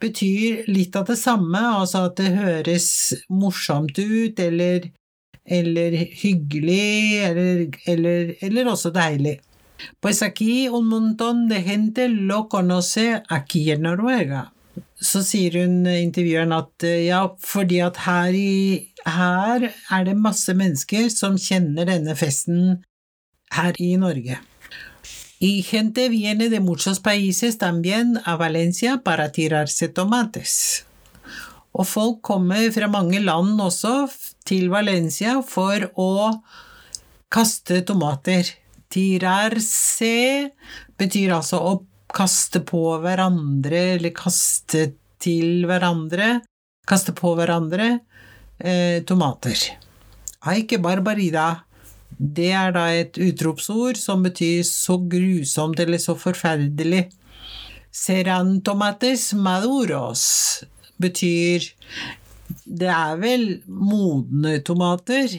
betyr 0.00 0.64
litt 0.70 0.96
av 0.96 1.10
det 1.10 1.18
samme, 1.20 1.60
altså 1.82 2.06
at 2.08 2.16
det 2.22 2.30
høres 2.38 2.88
morsomt 3.28 3.98
ut, 3.98 4.40
eller 4.40 4.88
eller 5.50 5.94
hyggelig, 6.22 7.24
eller, 7.24 7.62
eller, 7.90 8.34
eller 8.40 8.68
også 8.70 8.92
deilig. 8.94 9.40
Pues 10.00 10.22
aquí 10.22 10.68
un 10.68 10.88
montón 10.88 11.48
de 11.48 11.62
gente 11.62 12.08
lo 12.08 12.48
conoce 12.48 13.22
aquí 13.28 13.70
en 13.70 13.82
Noruega. 13.82 14.52
Så 15.00 15.22
sier 15.24 15.56
hun 15.62 15.86
intervjueren 15.88 16.52
at 16.52 16.84
ja, 16.84 17.22
fordi 17.40 17.80
at 17.80 18.02
her, 18.04 18.36
i, 18.36 18.92
her 19.06 19.70
er 19.70 20.04
det 20.04 20.16
masse 20.16 20.52
mennesker 20.52 21.08
som 21.08 21.38
kjenner 21.40 21.88
denne 21.88 22.16
festen 22.16 22.82
her 23.56 23.80
i 23.80 23.96
Norge. 23.96 24.38
Y 25.40 25.62
gente 25.62 26.10
viene 26.10 26.50
de 26.50 26.60
muchos 26.60 27.00
países 27.00 27.56
también 27.56 28.20
a 28.26 28.36
Valencia 28.36 28.98
para 29.02 29.32
tirarse 29.32 29.88
tomates. 29.88 30.84
Og 31.72 31.86
folk 31.86 32.20
kommer 32.22 32.70
fra 32.74 32.88
mange 32.90 33.20
land 33.24 33.60
også 33.62 34.10
til 34.44 34.68
Valencia 34.68 35.38
for 35.46 35.86
å 35.96 36.10
kaste 37.32 37.80
tomater. 37.86 38.44
Tirarse 38.90 40.50
betyr 40.98 41.36
altså 41.36 41.60
å 41.62 41.74
kaste 42.10 42.62
på 42.66 42.82
hverandre, 43.02 43.96
eller 43.96 44.14
kaste 44.16 44.90
til 45.22 45.66
hverandre. 45.68 46.40
Kaste 46.90 47.14
på 47.14 47.34
hverandre 47.38 47.90
eh, 48.58 49.02
tomater. 49.06 49.68
Aike 50.50 50.80
barbarida. 50.82 51.62
Det 52.20 52.50
er 52.52 52.74
da 52.74 52.88
et 52.92 53.16
utropsord 53.22 53.96
som 53.96 54.24
betyr 54.26 54.64
så 54.66 54.98
grusomt 55.08 55.78
eller 55.80 56.00
så 56.02 56.16
forferdelig. 56.18 57.06
Seran 57.90 58.58
tomates 58.62 59.32
maduros 59.34 60.24
betyr 61.00 61.64
Det 62.64 62.90
er 62.90 63.16
vel 63.18 63.44
modne 63.66 64.58
tomater. 64.66 65.30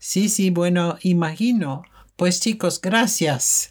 Si, 0.00 0.28
si, 0.28 0.48
bueno, 0.50 0.96
imagino. 1.04 1.82
Pues 2.18 2.40
chicos, 2.40 2.80
gracias. 2.80 3.70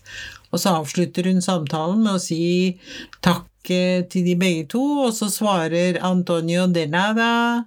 Og 0.51 0.61
så 0.63 0.71
avslutter 0.79 1.27
hun 1.27 1.41
samtalen 1.43 1.99
med 2.05 2.15
å 2.15 2.21
si 2.23 2.77
takk 3.19 3.49
til 3.67 4.23
de 4.23 4.35
begge 4.39 4.69
to, 4.71 4.83
og 5.03 5.09
så 5.11 5.27
svarer 5.27 5.97
Antonio 6.07 6.63
de 6.71 6.85
nada, 6.87 7.65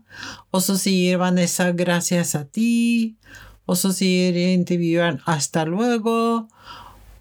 og 0.48 0.62
så 0.64 0.78
sier 0.80 1.20
Vanessa 1.20 1.66
gracias 1.76 2.32
a 2.38 2.46
ti, 2.48 3.12
og 3.68 3.76
så 3.76 3.90
sier 3.92 4.38
intervjueren 4.40 5.20
hasta 5.26 5.66
luego. 5.68 6.46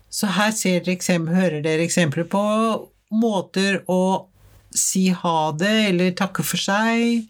Så 0.07 0.31
her 0.37 0.55
dere 0.55 1.19
hører 1.27 1.59
dere 1.59 1.83
eksempler 1.83 2.29
på 2.31 2.43
måter 3.11 3.81
å 3.91 4.29
si 4.71 5.09
ha 5.11 5.51
det 5.51 5.75
eller 5.89 6.15
takke 6.15 6.47
for 6.47 6.63
seg, 6.63 7.27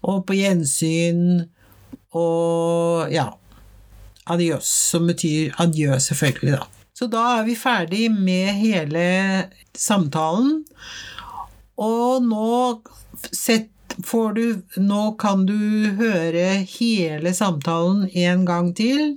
og 0.00 0.24
på 0.24 0.40
gjensyn 0.40 1.44
og 2.16 3.12
ja 3.12 3.28
adios, 4.32 4.68
som 4.90 5.08
betyr 5.08 5.56
adjø, 5.60 5.98
selvfølgelig, 6.02 6.58
da. 6.58 6.66
Så 6.98 7.06
da 7.06 7.24
er 7.38 7.44
vi 7.46 7.54
ferdig 7.54 8.08
med 8.10 8.56
hele 8.58 9.08
samtalen, 9.78 10.64
og 11.78 12.24
nå 12.26 12.48
sett 13.30 13.70
får 14.04 14.32
du 14.36 14.42
Nå 14.78 15.02
kan 15.18 15.44
du 15.46 15.58
høre 15.98 16.60
hele 16.70 17.32
samtalen 17.34 18.04
en 18.14 18.44
gang 18.46 18.68
til 18.78 19.16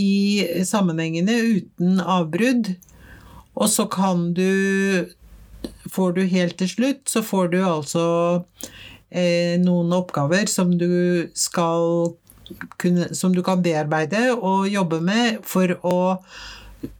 i 0.00 0.44
sammenhengene 0.64 1.34
uten 1.56 2.00
avbrudd, 2.00 2.74
og 3.56 3.68
så 3.72 3.86
kan 3.92 4.30
du 4.36 5.08
får 5.90 6.12
du 6.16 6.22
helt 6.28 6.58
til 6.60 6.68
slutt, 6.68 7.02
så 7.08 7.22
får 7.24 7.52
du 7.54 7.58
altså 7.64 8.06
eh, 9.10 9.56
noen 9.62 9.92
oppgaver 9.96 10.48
som 10.50 10.74
du 10.78 11.28
skal 11.36 12.12
kunne, 12.78 13.14
Som 13.14 13.34
du 13.34 13.42
kan 13.42 13.62
bearbeide 13.62 14.34
og 14.36 14.68
jobbe 14.68 15.00
med 15.00 15.42
for 15.46 15.76
å 15.82 15.98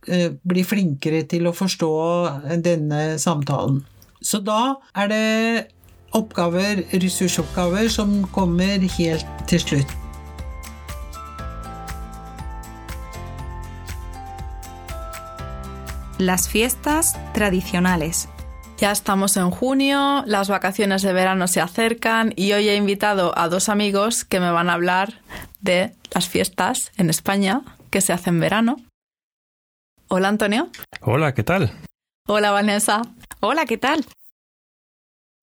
eh, 0.09 0.33
bli 0.43 0.65
flinkere 0.65 1.23
til 1.29 1.47
å 1.47 1.55
forstå 1.57 1.93
denne 2.65 3.19
samtalen. 3.23 3.85
Så 4.21 4.41
da 4.43 4.77
er 4.97 5.13
det 5.13 5.27
oppgaver, 6.17 6.83
ressursoppgaver, 6.93 7.89
som 7.93 8.25
kommer 8.33 8.83
helt 8.99 9.27
til 9.51 9.63
slutt. 9.63 9.97
Las 16.19 16.49
fiestas 16.49 17.15
tradicionales. 17.35 18.36
Ya 18.79 18.93
estamos 18.93 19.39
en 19.39 19.51
junio, 19.51 20.23
las 20.27 20.51
vacaciones 20.51 21.01
de 21.01 21.15
verano 21.15 21.49
se 21.49 21.62
acercan 21.62 22.35
y 22.37 22.53
hoy 22.53 22.69
he 22.69 22.77
invitado 22.77 23.33
a 23.37 23.49
dos 23.49 23.71
amigos 23.71 24.27
que 24.27 24.39
me 24.39 24.51
van 24.51 24.69
a 24.69 24.75
hablar 24.75 25.23
de 25.61 25.95
las 26.12 26.29
fiestas 26.29 26.93
en 26.99 27.09
España 27.09 27.62
que 27.91 28.03
se 28.03 28.12
hacen 28.12 28.35
en 28.35 28.41
verano. 28.41 28.77
Hola 30.09 30.29
Antonio. 30.29 30.69
Hola, 31.01 31.33
¿qué 31.33 31.43
tal? 31.43 31.73
Hola 32.29 32.51
Vanessa. 32.51 33.01
Hola, 33.41 33.65
¿qué 33.65 33.79
tal? 33.79 34.05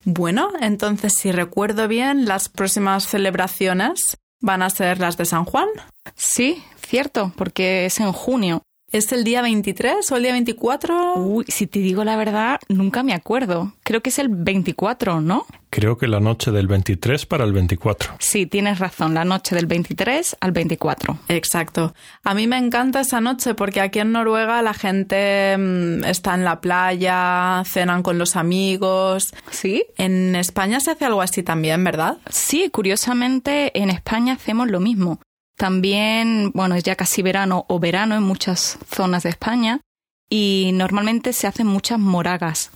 Bueno, 0.05 0.51
entonces 0.61 1.13
si 1.15 1.31
recuerdo 1.31 1.87
bien, 1.87 2.25
las 2.25 2.49
próximas 2.49 3.07
celebraciones 3.07 4.17
van 4.41 4.61
a 4.61 4.69
ser 4.69 4.99
las 4.99 5.17
de 5.17 5.25
San 5.25 5.45
Juan. 5.45 5.69
Sí, 6.15 6.63
cierto, 6.85 7.33
porque 7.35 7.85
es 7.85 7.99
en 7.99 8.11
junio. 8.11 8.61
¿Es 8.93 9.11
el 9.11 9.23
día 9.23 9.41
23 9.41 10.11
o 10.11 10.17
el 10.17 10.21
día 10.21 10.33
24? 10.33 11.15
Uy, 11.15 11.45
si 11.47 11.65
te 11.65 11.79
digo 11.79 12.03
la 12.03 12.15
verdad, 12.15 12.59
nunca 12.69 13.01
me 13.01 13.15
acuerdo. 13.15 13.73
Creo 13.81 14.01
que 14.01 14.11
es 14.11 14.19
el 14.19 14.29
24, 14.29 15.19
¿no? 15.19 15.47
Creo 15.71 15.97
que 15.97 16.05
la 16.05 16.19
noche 16.19 16.51
del 16.51 16.67
23 16.67 17.25
para 17.25 17.43
el 17.43 17.53
24. 17.53 18.13
Sí, 18.19 18.45
tienes 18.45 18.77
razón, 18.77 19.15
la 19.15 19.25
noche 19.25 19.55
del 19.55 19.65
23 19.65 20.37
al 20.39 20.51
24. 20.51 21.17
Exacto. 21.29 21.95
A 22.23 22.35
mí 22.35 22.45
me 22.45 22.59
encanta 22.59 22.99
esa 22.99 23.19
noche 23.19 23.55
porque 23.55 23.81
aquí 23.81 23.97
en 23.97 24.11
Noruega 24.11 24.61
la 24.61 24.75
gente 24.75 25.57
mm, 25.57 26.03
está 26.03 26.35
en 26.35 26.43
la 26.43 26.61
playa, 26.61 27.63
cenan 27.65 28.03
con 28.03 28.19
los 28.19 28.35
amigos. 28.35 29.33
¿Sí? 29.49 29.85
En 29.97 30.35
España 30.35 30.79
se 30.79 30.91
hace 30.91 31.05
algo 31.05 31.23
así 31.23 31.41
también, 31.41 31.83
¿verdad? 31.83 32.19
Sí, 32.29 32.69
curiosamente 32.69 33.75
en 33.75 33.89
España 33.89 34.33
hacemos 34.33 34.69
lo 34.69 34.79
mismo. 34.79 35.19
También, 35.55 36.51
bueno, 36.53 36.75
es 36.75 36.83
ya 36.83 36.95
casi 36.95 37.21
verano 37.21 37.65
o 37.67 37.79
verano 37.79 38.15
en 38.15 38.23
muchas 38.23 38.77
zonas 38.89 39.23
de 39.23 39.29
España 39.29 39.81
y 40.29 40.71
normalmente 40.73 41.33
se 41.33 41.47
hacen 41.47 41.67
muchas 41.67 41.99
moragas. 41.99 42.71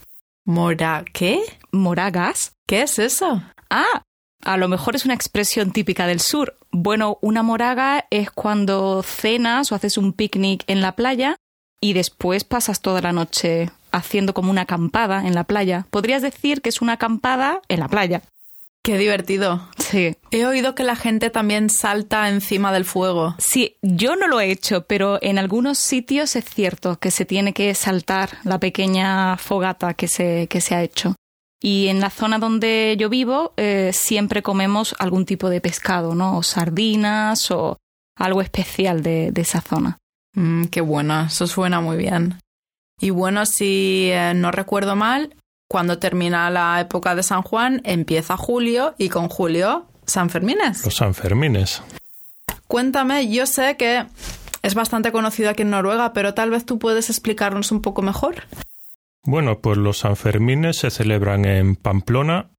¿Mora 0.46 1.04
qué? 1.12 1.42
Moragas. 1.72 2.54
¿Qué 2.68 2.84
es 2.84 3.00
eso? 3.00 3.42
Ah, 3.70 4.04
a 4.44 4.58
lo 4.58 4.68
mejor 4.68 4.96
es 4.96 5.06
una 5.06 5.14
expresión 5.14 5.72
típica 5.72 6.08
del 6.08 6.20
sur. 6.20 6.56
Bueno, 6.72 7.18
una 7.22 7.44
moraga 7.44 8.06
es 8.12 8.32
cuando 8.32 9.04
cenas 9.04 9.72
o 9.72 9.76
haces 9.76 9.98
un 9.98 10.14
picnic 10.14 10.64
en 10.68 10.82
la 10.82 10.96
playa 10.96 11.38
y 11.82 11.94
después 11.94 12.44
pasas 12.44 12.82
toda 12.82 13.02
la 13.02 13.12
noche 13.12 13.72
haciendo 13.92 14.34
como 14.34 14.52
una 14.52 14.62
acampada 14.62 15.26
en 15.28 15.36
la 15.36 15.44
playa. 15.44 15.86
Podrías 15.90 16.22
decir 16.22 16.62
que 16.62 16.70
es 16.70 16.82
una 16.82 16.94
acampada 16.94 17.62
en 17.68 17.80
la 17.80 17.88
playa. 17.88 18.22
Qué 18.88 18.98
divertido. 18.98 19.68
Sí. 19.78 20.16
He 20.32 20.46
oído 20.46 20.74
que 20.74 20.86
la 20.86 20.96
gente 20.96 21.30
también 21.30 21.70
salta 21.70 22.30
encima 22.30 22.72
del 22.72 22.86
fuego. 22.86 23.36
Sí, 23.38 23.76
yo 23.82 24.16
no 24.16 24.30
lo 24.30 24.40
he 24.40 24.50
hecho, 24.50 24.86
pero 24.88 25.20
en 25.22 25.38
algunos 25.38 25.78
sitios 25.78 26.38
es 26.38 26.46
cierto 26.46 26.98
que 26.98 27.12
se 27.12 27.26
tiene 27.26 27.52
que 27.52 27.76
saltar 27.76 28.38
la 28.46 28.62
pequeña 28.62 29.36
fogata 29.36 29.94
que 29.94 30.08
se, 30.08 30.48
que 30.48 30.62
se 30.62 30.74
ha 30.74 30.84
hecho. 30.84 31.16
Y 31.62 31.90
en 31.90 32.00
la 32.00 32.10
zona 32.10 32.40
donde 32.40 32.96
yo 32.98 33.10
vivo 33.10 33.54
eh, 33.58 33.92
siempre 33.92 34.42
comemos 34.42 34.96
algún 35.00 35.26
tipo 35.26 35.50
de 35.50 35.60
pescado, 35.60 36.16
¿no? 36.16 36.38
O 36.38 36.44
sardinas 36.44 37.52
o 37.52 37.76
algo 38.16 38.42
especial 38.42 39.04
de, 39.04 39.34
de 39.34 39.42
esa 39.42 39.60
zona. 39.60 39.98
Mm, 40.34 40.68
qué 40.68 40.80
buena, 40.80 41.28
eso 41.30 41.46
suena 41.46 41.82
muy 41.82 41.98
bien. 41.98 42.40
Y 43.02 43.10
bueno, 43.10 43.46
si 43.46 44.12
eh, 44.14 44.32
no 44.34 44.52
recuerdo 44.52 44.96
mal, 44.96 45.36
cuando 45.68 46.00
termina 46.00 46.50
la 46.50 46.80
época 46.80 47.16
de 47.16 47.24
San 47.24 47.42
Juan, 47.42 47.82
empieza 47.84 48.38
julio 48.38 48.96
y 48.98 49.10
con 49.10 49.28
julio 49.28 49.88
San 50.06 50.30
Fermines. 50.30 50.84
Los 50.86 50.96
Sanfermines. 50.96 51.84
Cuéntame, 52.68 53.30
yo 53.30 53.46
sé 53.46 53.76
que 53.78 54.06
es 54.62 54.76
bastante 54.76 55.12
conocido 55.12 55.50
aquí 55.50 55.64
en 55.64 55.70
Noruega, 55.70 56.14
pero 56.14 56.34
tal 56.34 56.50
vez 56.50 56.66
tú 56.66 56.80
puedes 56.80 57.10
explicarnos 57.10 57.72
un 57.72 57.82
poco 57.82 58.02
mejor. 58.02 58.44
Bueno, 59.24 59.60
pues 59.60 59.78
los 59.78 60.00
Sanfermines 60.00 60.78
se 60.78 60.90
celebran 60.90 61.46
en 61.46 61.76
Pamplona, 61.76 62.52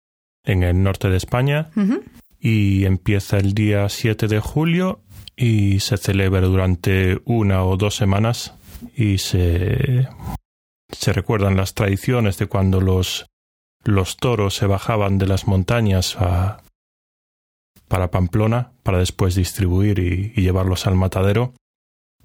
en 0.44 0.62
el 0.62 0.82
norte 0.82 1.08
de 1.08 1.16
España, 1.16 1.70
y 2.38 2.84
empieza 2.84 3.38
el 3.38 3.54
día 3.54 3.88
7 3.88 4.28
de 4.28 4.40
julio 4.40 5.00
y 5.36 5.80
se 5.80 5.96
celebra 5.96 6.42
durante 6.42 7.20
una 7.24 7.64
o 7.64 7.76
dos 7.76 7.96
semanas 7.96 8.54
y 8.94 9.18
se, 9.18 10.08
se 10.92 11.12
recuerdan 11.12 11.56
las 11.56 11.74
tradiciones 11.74 12.38
de 12.38 12.46
cuando 12.46 12.80
los, 12.80 13.26
los 13.84 14.16
toros 14.16 14.54
se 14.54 14.66
bajaban 14.66 15.18
de 15.18 15.26
las 15.26 15.46
montañas 15.46 16.16
a- 16.16 16.62
para 17.88 18.10
Pamplona 18.10 18.72
para 18.82 18.98
después 18.98 19.34
distribuir 19.34 19.98
y, 19.98 20.32
y 20.36 20.42
llevarlos 20.42 20.86
al 20.86 20.94
matadero. 20.94 21.54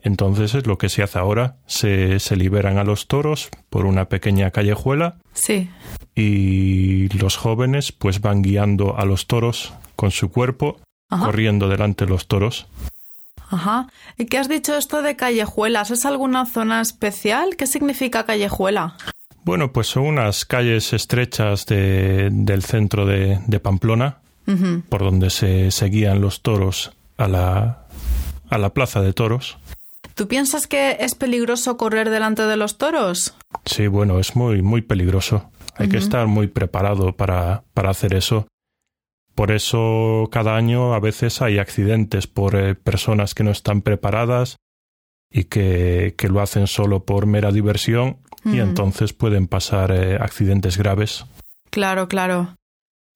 Entonces 0.02 0.54
es 0.56 0.68
lo 0.68 0.78
que 0.78 0.90
se 0.90 1.02
hace 1.04 1.18
ahora, 1.20 1.58
se, 1.66 2.20
se 2.20 2.36
liberan 2.36 2.78
a 2.78 2.84
los 2.84 3.08
toros 3.08 3.50
por 3.70 3.86
una 3.86 4.10
pequeña 4.10 4.52
callejuela 4.52 5.18
Sí. 5.34 5.70
y 6.14 7.08
los 7.18 7.38
jóvenes 7.38 7.94
pues 7.94 8.20
van 8.20 8.42
guiando 8.42 8.98
a 8.98 9.06
los 9.06 9.28
toros 9.28 9.74
con 9.96 10.12
su 10.12 10.30
cuerpo, 10.30 10.82
Ajá. 11.10 11.26
corriendo 11.28 11.70
delante 11.70 12.04
de 12.04 12.12
los 12.12 12.28
toros. 12.28 12.68
Ajá. 13.54 13.88
¿Y 14.18 14.26
qué 14.26 14.38
has 14.38 14.50
dicho 14.50 14.76
esto 14.76 15.02
de 15.02 15.16
callejuelas? 15.16 15.92
¿Es 15.92 16.06
alguna 16.06 16.46
zona 16.46 16.82
especial? 16.82 17.56
¿Qué 17.58 17.68
significa 17.68 18.26
callejuela? 18.26 18.96
Bueno, 19.46 19.72
pues 19.74 19.88
son 19.88 20.04
unas 20.04 20.46
calles 20.46 20.94
estrechas 20.94 21.66
de- 21.66 22.30
del 22.32 22.64
centro 22.64 23.06
de, 23.06 23.40
de 23.46 23.60
Pamplona, 23.60 24.20
por 24.90 25.04
donde 25.04 25.30
se, 25.30 25.72
se 25.72 25.86
guían 25.88 26.22
los 26.22 26.42
toros 26.42 26.92
a 27.18 27.28
la, 27.28 27.86
a 28.50 28.58
la 28.58 28.70
plaza 28.74 29.02
de 29.02 29.14
toros. 29.14 29.58
¿Tú 30.16 30.28
piensas 30.28 30.68
que 30.68 30.98
es 31.00 31.16
peligroso 31.16 31.76
correr 31.78 32.10
delante 32.10 32.44
de 32.46 32.56
los 32.58 32.78
toros? 32.78 33.34
Sí, 33.66 33.88
bueno, 33.88 34.20
es 34.20 34.36
muy, 34.36 34.62
muy 34.62 34.82
peligroso. 34.82 35.50
Hay 35.76 35.90
que 35.90 35.98
estar 35.98 36.28
muy 36.28 36.48
preparado 36.48 37.16
para, 37.16 37.64
para 37.74 37.90
hacer 37.90 38.14
eso. 38.14 38.48
Por 39.36 39.52
eso 39.52 40.30
cada 40.32 40.56
año 40.56 40.94
a 40.94 41.00
veces 41.00 41.42
hay 41.42 41.58
accidentes 41.58 42.28
por 42.28 42.56
eh, 42.56 42.76
personas 42.76 43.34
que 43.34 43.44
no 43.44 43.52
están 43.52 43.82
preparadas 43.82 44.58
y 45.32 45.46
que, 45.46 46.14
que 46.18 46.30
lo 46.30 46.42
hacen 46.42 46.68
solo 46.68 47.04
por 47.04 47.26
mera 47.26 47.52
diversión 47.52 48.18
y 48.46 48.60
entonces 48.60 49.14
pueden 49.14 49.48
pasar 49.48 49.92
eh, 49.92 50.18
accidentes 50.20 50.78
graves. 50.78 51.26
Claro, 51.70 52.08
claro. 52.08 52.56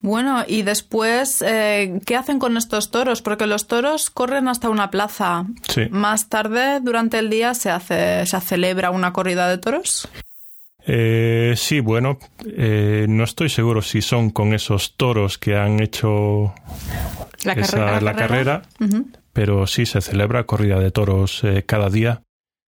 Bueno, 0.00 0.44
y 0.46 0.62
después, 0.62 1.42
eh, 1.42 2.00
¿qué 2.06 2.16
hacen 2.16 2.38
con 2.38 2.56
estos 2.56 2.90
toros? 2.90 3.20
Porque 3.20 3.46
los 3.46 3.66
toros 3.66 4.10
corren 4.10 4.48
hasta 4.48 4.70
una 4.70 4.90
plaza. 4.90 5.44
Sí. 5.68 5.88
Más 5.90 6.28
tarde, 6.28 6.80
durante 6.80 7.18
el 7.18 7.30
día, 7.30 7.54
se 7.54 7.70
hace, 7.70 8.24
se 8.24 8.40
celebra 8.40 8.90
una 8.90 9.12
corrida 9.12 9.48
de 9.48 9.58
toros. 9.58 10.08
Eh, 10.90 11.52
sí, 11.56 11.80
bueno, 11.80 12.18
eh, 12.46 13.04
no 13.08 13.24
estoy 13.24 13.50
seguro 13.50 13.82
si 13.82 14.00
son 14.00 14.30
con 14.30 14.54
esos 14.54 14.96
toros 14.96 15.36
que 15.36 15.54
han 15.54 15.80
hecho 15.80 16.54
La 17.44 17.52
esa- 17.52 17.76
carrera. 17.76 18.00
la 18.00 18.16
carrera, 18.16 18.62
Ujú. 18.80 19.06
pero 19.34 19.66
sí 19.66 19.84
se 19.84 20.00
celebra 20.00 20.44
corrida 20.44 20.80
de 20.80 20.90
toros 20.90 21.44
eh, 21.44 21.62
cada 21.66 21.90
día 21.90 22.22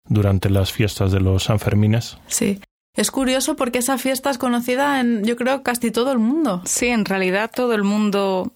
durante 0.09 0.49
las 0.49 0.73
fiestas 0.73 1.13
de 1.13 1.21
los 1.21 1.43
Sanfermines. 1.43 2.17
Sí. 2.27 2.59
Es 2.97 3.09
curioso 3.11 3.55
porque 3.55 3.79
esa 3.79 3.97
fiesta 3.97 4.29
es 4.29 4.37
conocida 4.37 4.99
en, 4.99 5.23
yo 5.23 5.37
creo, 5.37 5.63
casi 5.63 5.91
todo 5.91 6.11
el 6.11 6.19
mundo. 6.19 6.61
Sí, 6.65 6.87
en 6.87 7.05
realidad 7.05 7.49
todo 7.55 7.73
el 7.73 7.83
mundo 7.85 8.51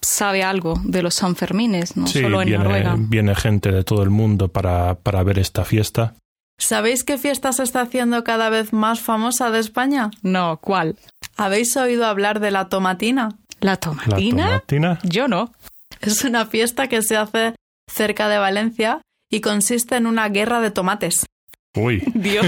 sabe 0.00 0.44
algo 0.44 0.80
de 0.84 1.02
los 1.02 1.16
Sanfermines, 1.16 1.96
no 1.96 2.06
sí, 2.06 2.20
solo 2.20 2.40
en 2.42 2.48
viene, 2.50 2.62
Noruega. 2.62 2.94
viene 2.96 3.34
gente 3.34 3.72
de 3.72 3.82
todo 3.82 4.04
el 4.04 4.10
mundo 4.10 4.46
para, 4.46 4.94
para 4.94 5.24
ver 5.24 5.40
esta 5.40 5.64
fiesta. 5.64 6.14
¿Sabéis 6.58 7.04
qué 7.04 7.18
fiesta 7.18 7.52
se 7.52 7.62
está 7.62 7.82
haciendo 7.82 8.24
cada 8.24 8.50
vez 8.50 8.72
más 8.72 9.00
famosa 9.00 9.50
de 9.50 9.60
España? 9.60 10.10
No, 10.22 10.58
¿cuál? 10.60 10.96
¿Habéis 11.36 11.76
oído 11.76 12.04
hablar 12.06 12.40
de 12.40 12.50
la 12.50 12.68
tomatina? 12.68 13.30
¿La 13.60 13.72
La 13.72 13.76
tomatina? 13.76 14.46
tomatina. 14.46 14.98
Yo 15.04 15.28
no. 15.28 15.52
Es 16.00 16.24
una 16.24 16.46
fiesta 16.46 16.88
que 16.88 17.02
se 17.02 17.16
hace 17.16 17.54
cerca 17.90 18.28
de 18.28 18.38
Valencia 18.38 19.00
y 19.30 19.40
consiste 19.40 19.96
en 19.96 20.06
una 20.06 20.28
guerra 20.28 20.60
de 20.60 20.70
tomates. 20.70 21.26
Uy, 21.74 22.02
Dios. 22.14 22.46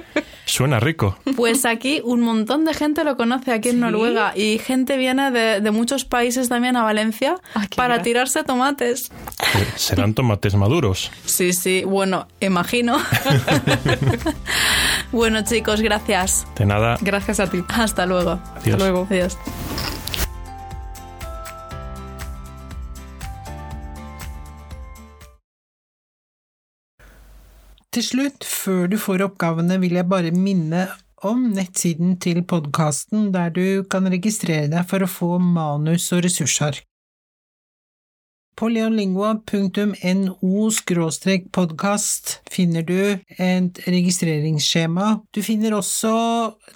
suena 0.46 0.78
rico. 0.80 1.18
Pues 1.36 1.64
aquí 1.64 2.00
un 2.04 2.20
montón 2.20 2.64
de 2.64 2.72
gente 2.72 3.02
lo 3.04 3.16
conoce 3.16 3.52
aquí 3.52 3.68
en 3.70 3.76
¿Sí? 3.76 3.80
Noruega 3.80 4.32
y 4.36 4.58
gente 4.58 4.96
viene 4.96 5.30
de, 5.30 5.60
de 5.60 5.70
muchos 5.70 6.04
países 6.04 6.48
también 6.48 6.76
a 6.76 6.82
Valencia 6.84 7.34
para 7.74 8.02
tirarse 8.02 8.44
tomates. 8.44 9.10
Eh, 9.54 9.66
Serán 9.76 10.14
tomates 10.14 10.54
maduros. 10.54 11.10
Sí, 11.24 11.52
sí, 11.52 11.82
bueno, 11.84 12.28
imagino. 12.40 12.96
bueno 15.12 15.42
chicos, 15.42 15.80
gracias. 15.80 16.46
De 16.56 16.64
nada. 16.66 16.96
Gracias 17.00 17.40
a 17.40 17.50
ti. 17.50 17.62
Hasta 17.68 18.06
luego. 18.06 18.32
Adiós. 18.32 18.56
Hasta 18.56 18.76
luego. 18.76 19.06
Adiós. 19.10 19.36
Til 27.96 28.04
slutt, 28.04 28.44
før 28.44 28.90
du 28.92 28.98
får 29.00 29.22
oppgavene, 29.24 29.78
vil 29.80 29.94
jeg 29.96 30.04
bare 30.04 30.28
minne 30.36 30.82
om 31.24 31.46
nettsiden 31.56 32.18
til 32.20 32.42
podkasten, 32.44 33.30
der 33.32 33.48
du 33.48 33.88
kan 33.88 34.04
registrere 34.12 34.68
deg 34.68 34.84
for 34.90 35.00
å 35.00 35.08
få 35.08 35.38
manus 35.40 36.10
og 36.12 36.20
ressursark. 36.26 36.84
På 38.56 38.68
leonlingua.no 38.68 40.68
podkast 41.56 42.36
finner 42.52 42.84
du 42.84 43.16
et 43.16 43.82
registreringsskjema. 43.88 45.24
Du 45.32 45.40
finner 45.40 45.80
også 45.80 46.12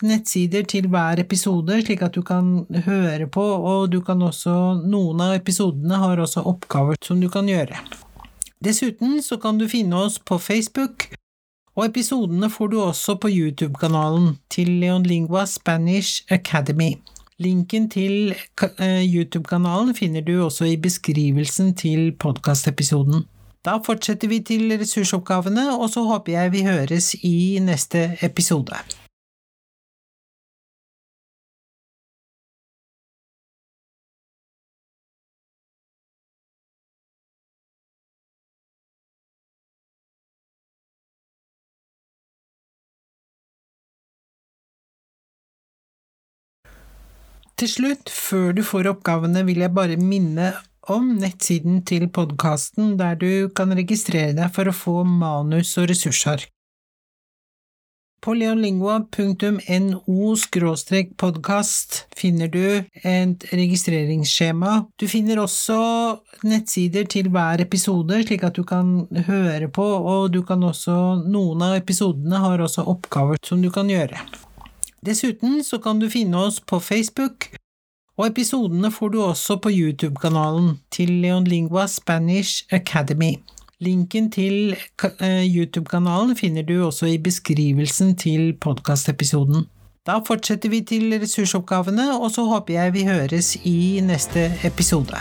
nettsider 0.01 0.65
til 0.73 0.89
hver 0.89 1.21
episode, 1.21 1.85
slik 1.85 2.01
at 2.09 2.17
du 2.17 2.25
kan 2.25 2.65
høre 2.89 3.29
på, 3.29 3.45
og 3.45 3.93
du 3.93 4.01
kan 4.01 4.25
også 4.25 4.89
Noen 4.89 5.21
av 5.21 5.37
episodene 5.37 6.01
har 6.01 6.17
også 6.17 6.49
oppgaver 6.49 6.97
som 7.05 7.21
du 7.21 7.29
kan 7.29 7.45
gjøre. 7.45 7.77
Dessuten 8.65 9.23
så 9.23 9.39
kan 9.41 9.59
du 9.59 9.65
finne 9.69 9.97
oss 9.97 10.19
på 10.19 10.37
Facebook, 10.39 11.07
og 11.77 11.87
episodene 11.87 12.51
får 12.53 12.69
du 12.69 12.77
også 12.83 13.15
på 13.17 13.31
YouTube-kanalen 13.33 14.35
til 14.53 14.69
Leonlingua 14.83 15.47
Spanish 15.49 16.27
Academy. 16.29 16.91
Linken 17.41 17.89
til 17.89 18.35
eh, 18.35 19.01
YouTube-kanalen 19.15 19.95
finner 19.97 20.21
du 20.21 20.43
også 20.45 20.69
i 20.69 20.77
beskrivelsen 20.77 21.73
til 21.75 22.13
podkastepisoden. 22.13 23.25
Da 23.65 23.79
fortsetter 23.87 24.29
vi 24.29 24.43
til 24.45 24.77
ressursoppgavene, 24.81 25.65
og 25.79 25.89
så 25.91 26.05
håper 26.05 26.33
jeg 26.33 26.53
vi 26.53 26.63
høres 26.69 27.15
i 27.25 27.59
neste 27.65 28.19
episode. 28.21 28.77
Til 47.61 47.69
slutt, 47.69 48.09
før 48.09 48.55
du 48.57 48.63
får 48.65 48.87
oppgavene, 48.89 49.43
vil 49.45 49.59
jeg 49.61 49.75
bare 49.77 49.99
minne 50.01 50.55
om 50.89 51.11
nettsiden 51.21 51.83
til 51.85 52.07
podkasten, 52.09 52.95
der 52.97 53.19
du 53.21 53.51
kan 53.53 53.75
registrere 53.77 54.33
deg 54.39 54.49
for 54.55 54.71
å 54.71 54.73
få 54.73 55.03
manus 55.05 55.75
og 55.77 55.91
ressurser. 55.93 56.47
På 58.25 58.33
leonlingua.no 58.37 60.33
podkast 61.21 62.01
finner 62.17 62.49
du 62.49 62.67
et 63.05 63.47
registreringsskjema. 63.53 64.73
Du 64.97 65.09
finner 65.09 65.45
også 65.45 65.81
nettsider 66.49 67.05
til 67.13 67.29
hver 67.29 67.61
episode, 67.61 68.25
slik 68.25 68.45
at 68.49 68.57
du 68.57 68.65
kan 68.65 69.05
høre 69.29 69.69
på, 69.69 69.85
og 69.85 70.33
du 70.33 70.41
kan 70.49 70.65
også 70.65 71.01
Noen 71.29 71.69
av 71.69 71.77
episodene 71.77 72.41
har 72.41 72.61
også 72.65 72.89
oppgaver 72.89 73.37
som 73.45 73.61
du 73.61 73.69
kan 73.69 73.89
gjøre. 73.93 74.49
Dessuten 75.07 75.65
så 75.65 75.79
kan 75.79 76.01
du 76.01 76.11
finne 76.13 76.37
oss 76.37 76.61
på 76.61 76.81
Facebook, 76.81 77.51
Og 78.21 78.27
episodene 78.27 78.91
får 78.93 79.09
du 79.09 79.23
også 79.25 79.57
på 79.65 79.71
YouTube-kanalen 79.73 80.75
til 80.93 81.09
Leonlingua 81.23 81.87
Spanish 81.89 82.67
Academy. 82.71 83.39
Linken 83.81 84.31
til 84.31 84.77
eh, 85.21 85.57
YouTube-kanalen 85.57 86.37
finner 86.37 86.63
du 86.63 86.85
også 86.85 87.07
i 87.07 87.19
beskrivelsen 87.19 88.17
til 88.17 88.53
podkastepisoden. 88.61 89.65
Da 90.07 90.19
fortsetter 90.27 90.69
vi 90.69 90.81
til 90.81 91.17
ressursoppgavene, 91.23 92.21
og 92.21 92.31
så 92.31 92.45
håper 92.45 92.75
jeg 92.75 92.95
vi 92.95 93.05
høres 93.09 93.57
i 93.65 94.01
neste 94.05 94.53
episode. 94.65 95.17